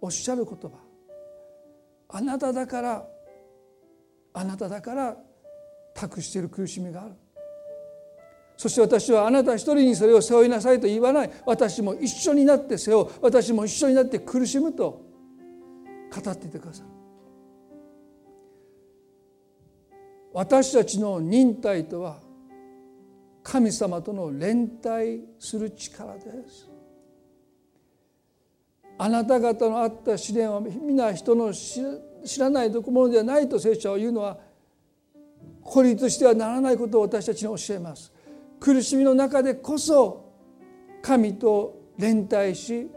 [0.00, 0.85] おっしゃる言葉。
[2.08, 3.06] あなただから
[4.32, 5.16] あなただから
[5.94, 7.14] 託している苦しみがある。
[8.56, 11.30] そして私はあなた一人にそれを背負いなさいと言わない。
[11.44, 13.08] 私も一緒になって背負う。
[13.20, 15.02] 私も一緒になって苦しむと
[16.10, 16.88] 語っていてくださる。
[20.32, 22.20] 私たちの忍耐とは
[23.42, 26.65] 神様との連帯する力です。
[28.98, 34.38] あなた方のあった試練は皆人の知らないものではないと聖書は言うのは
[35.62, 38.12] 孤立してはならないことを私たちに教えます。
[38.58, 40.32] 苦しみの中でこそ
[41.02, 42.90] 神と連帯し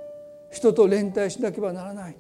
[0.52, 2.18] 人と連帯しなければならない。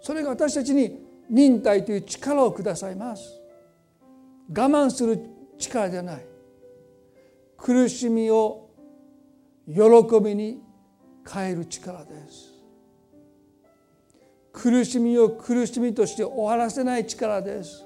[0.00, 3.40] それが私たちに忍耐という力をくださいます。
[4.50, 5.18] 我慢する
[5.58, 6.26] 力ではない。
[7.56, 8.68] 苦しみを
[9.66, 9.80] 喜
[10.22, 10.62] びに
[11.26, 12.53] 変える力です。
[14.54, 17.84] 苦しみを苦しみとして終わらせない力です。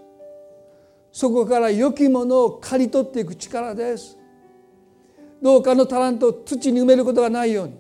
[1.11, 4.19] そこから良きものを刈り取っていく力です。
[5.43, 7.75] どうかのタラントを土に埋めることがないように。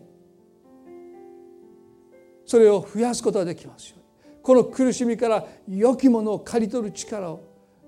[2.47, 4.05] それを増やすことができますように。
[4.43, 7.41] この苦しみから良きものを刈り取る力を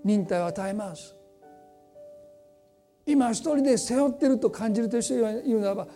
[0.05, 1.17] 忍耐を与えます。
[3.07, 5.89] 今一人で背負ってると感じるという人が言うならば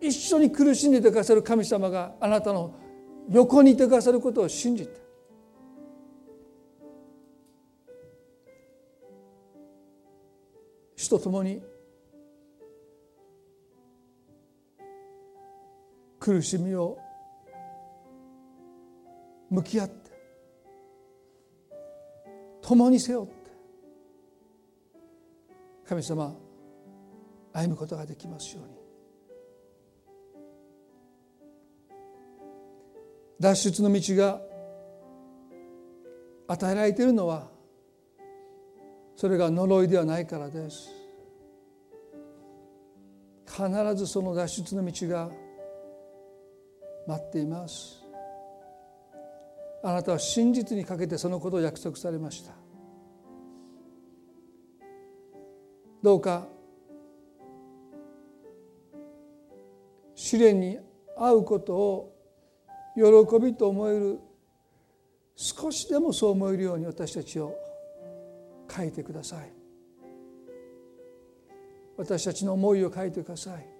[0.00, 2.74] 一緒に苦しんでいてくださる神様があなたの
[3.30, 5.02] 横にいてくださることを信じて。
[10.96, 11.60] 主と共に
[16.20, 16.96] 苦しみを
[19.50, 20.12] 向き合って
[22.60, 23.50] 共に背負って
[25.84, 26.36] 神様
[27.52, 28.81] 歩むことができますように。
[33.42, 34.40] 脱出の道が
[36.46, 37.48] 与えられているのは
[39.16, 40.88] それが呪いではないからです。
[43.44, 45.28] 必ずその脱出の道が
[47.08, 48.04] 待っています。
[49.82, 52.52] あなたは真実にかけてそのことを約束されました。
[56.00, 56.46] どうか
[60.14, 60.78] 試練に
[61.18, 62.11] 遭うことを
[62.94, 63.02] 喜
[63.40, 64.20] びと思える。
[65.34, 67.54] 少しでもそう思えるように私たちを
[68.70, 69.52] 書いてください。
[71.96, 73.72] 私たちの思いを書いてください。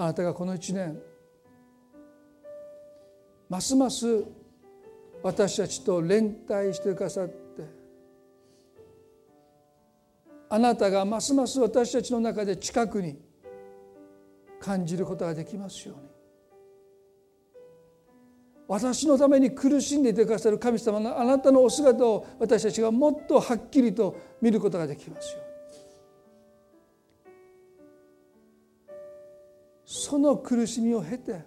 [0.00, 0.98] あなたがこの一年
[3.50, 4.24] ますます
[5.22, 7.64] 私たちと連帯してくださって
[10.48, 13.18] あなたがますます私たちの中で近くに
[14.60, 16.10] 感じることができますように。
[18.68, 25.50] 私のために苦しんでいてくださる神様のあなたのお姿を私たちがもっとはっきりと見ることができますように。
[29.84, 31.40] その苦しみを経て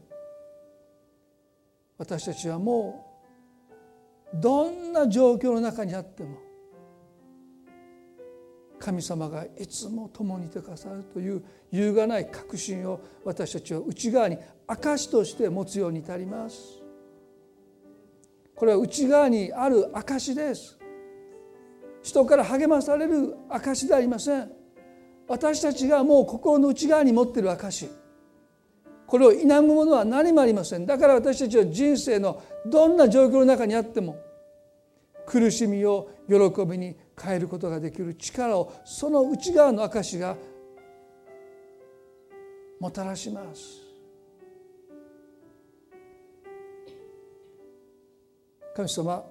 [1.97, 3.05] 私たちはも
[4.33, 6.37] うどんな状況の中にあっても
[8.83, 11.41] 神様がいつも共にいてくださるという
[11.71, 14.37] 揺るがない確信を私たちは内側に
[14.67, 16.81] 証として持つように至ります。
[18.53, 20.77] これは内側にある証です。
[22.01, 24.51] 人から励まされる証でありません。
[25.29, 27.89] 私たちがもう心の内側に持っている証
[29.07, 30.85] これを否むものは何もありません。
[30.85, 34.17] だから私たちは人生のどんな状況の中にあっても
[35.25, 40.35] 苦しみを喜びに変えることができる力をその内側の証が
[42.79, 43.81] もたらします。
[48.75, 49.23] 神様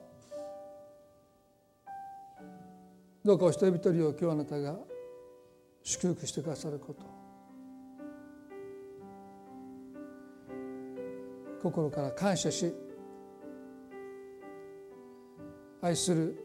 [3.25, 4.77] どうかお一人一人を今日あなたが
[5.83, 7.03] 祝福してくださること。
[11.63, 12.75] 心から感謝し
[15.81, 16.41] 愛する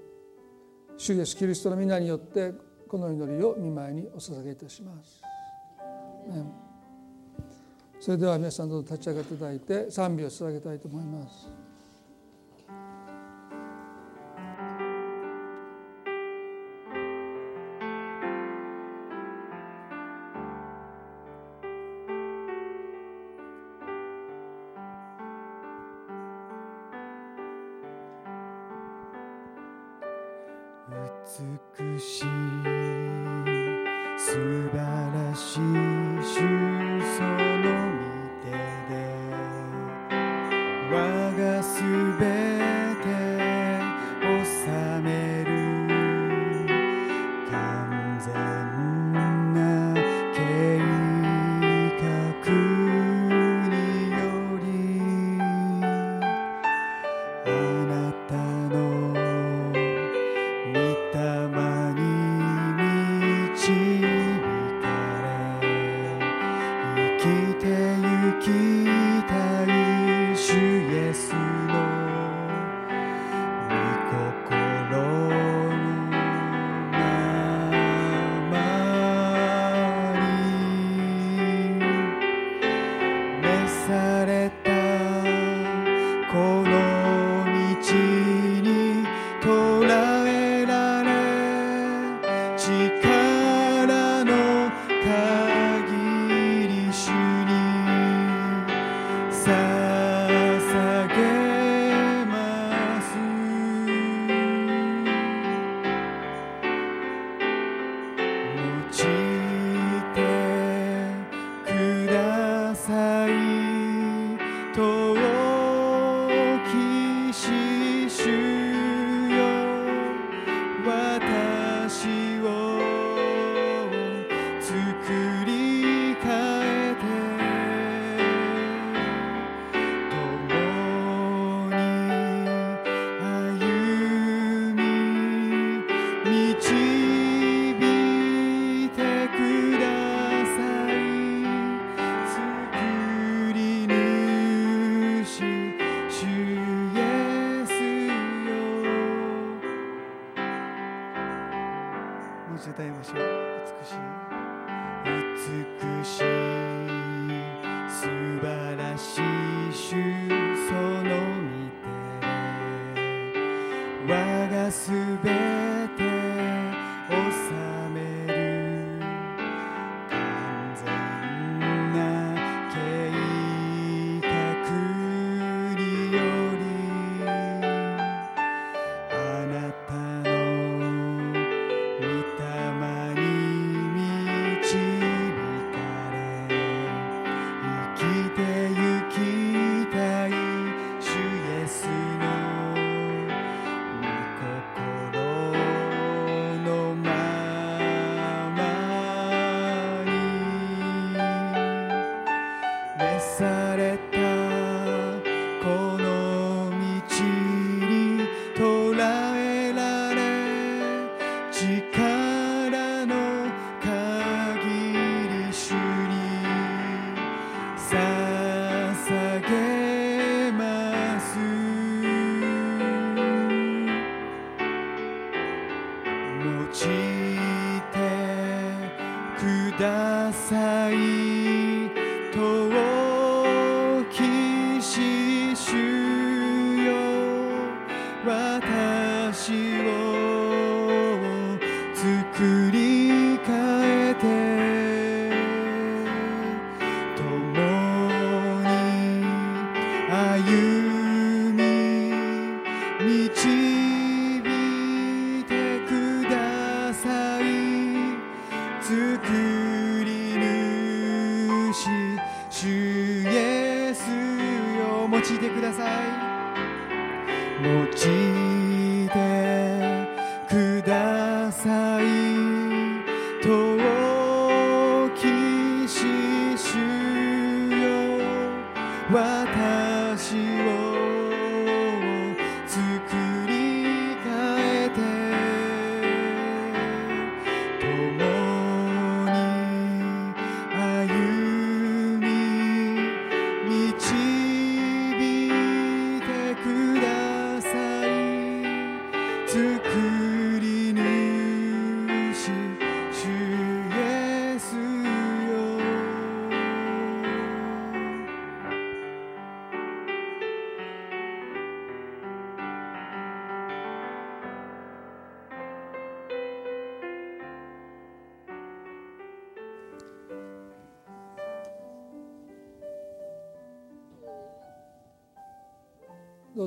[0.98, 2.54] 主イエスキリストの皆によって
[2.88, 5.22] この祈りを見舞いにお捧げいたします。
[8.00, 11.67] それでは皆さんどうぞ立ち上がっていただいて賛美を捧げたいと思います。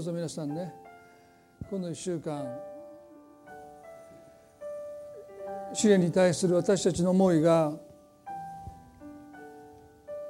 [0.00, 0.72] うぞ皆さんね。
[1.68, 2.58] この1週間。
[5.72, 7.72] 試練に対する私たちの思いが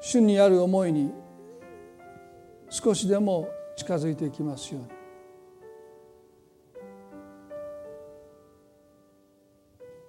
[0.00, 1.10] 主にある思いに
[2.68, 4.88] 少しでも近づいていきますように。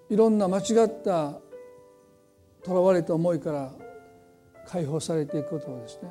[0.09, 1.39] いろんな間違った
[2.63, 3.71] とらわれた思いから
[4.67, 6.09] 解放されていくことをですね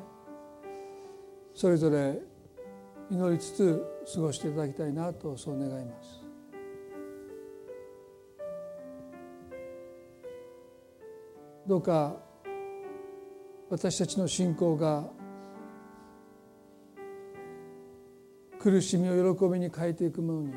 [1.53, 2.30] それぞれ
[3.11, 3.85] 祈りつつ
[4.15, 6.21] 過ごしていただきたいなとそう願います。
[11.67, 12.15] どうか
[13.69, 15.09] 私たちの信仰が
[18.59, 20.53] 苦しみを喜びに変えていくものに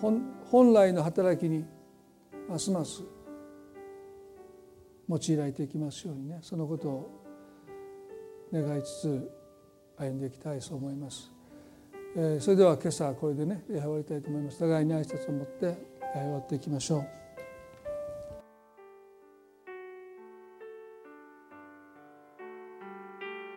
[0.00, 1.64] 本本来の働きに
[2.48, 3.02] ますます
[5.08, 7.24] 用いられていきますようにねそのことを
[8.52, 9.37] 願いつつ
[9.98, 11.30] 歩んでいきたいそう思います、
[12.16, 14.58] えーそれでは今朝はこれでね礼拝終わりたいと思います。
[14.58, 15.72] 互いに挨拶を持って礼
[16.14, 17.17] 拝終わっていきましょう。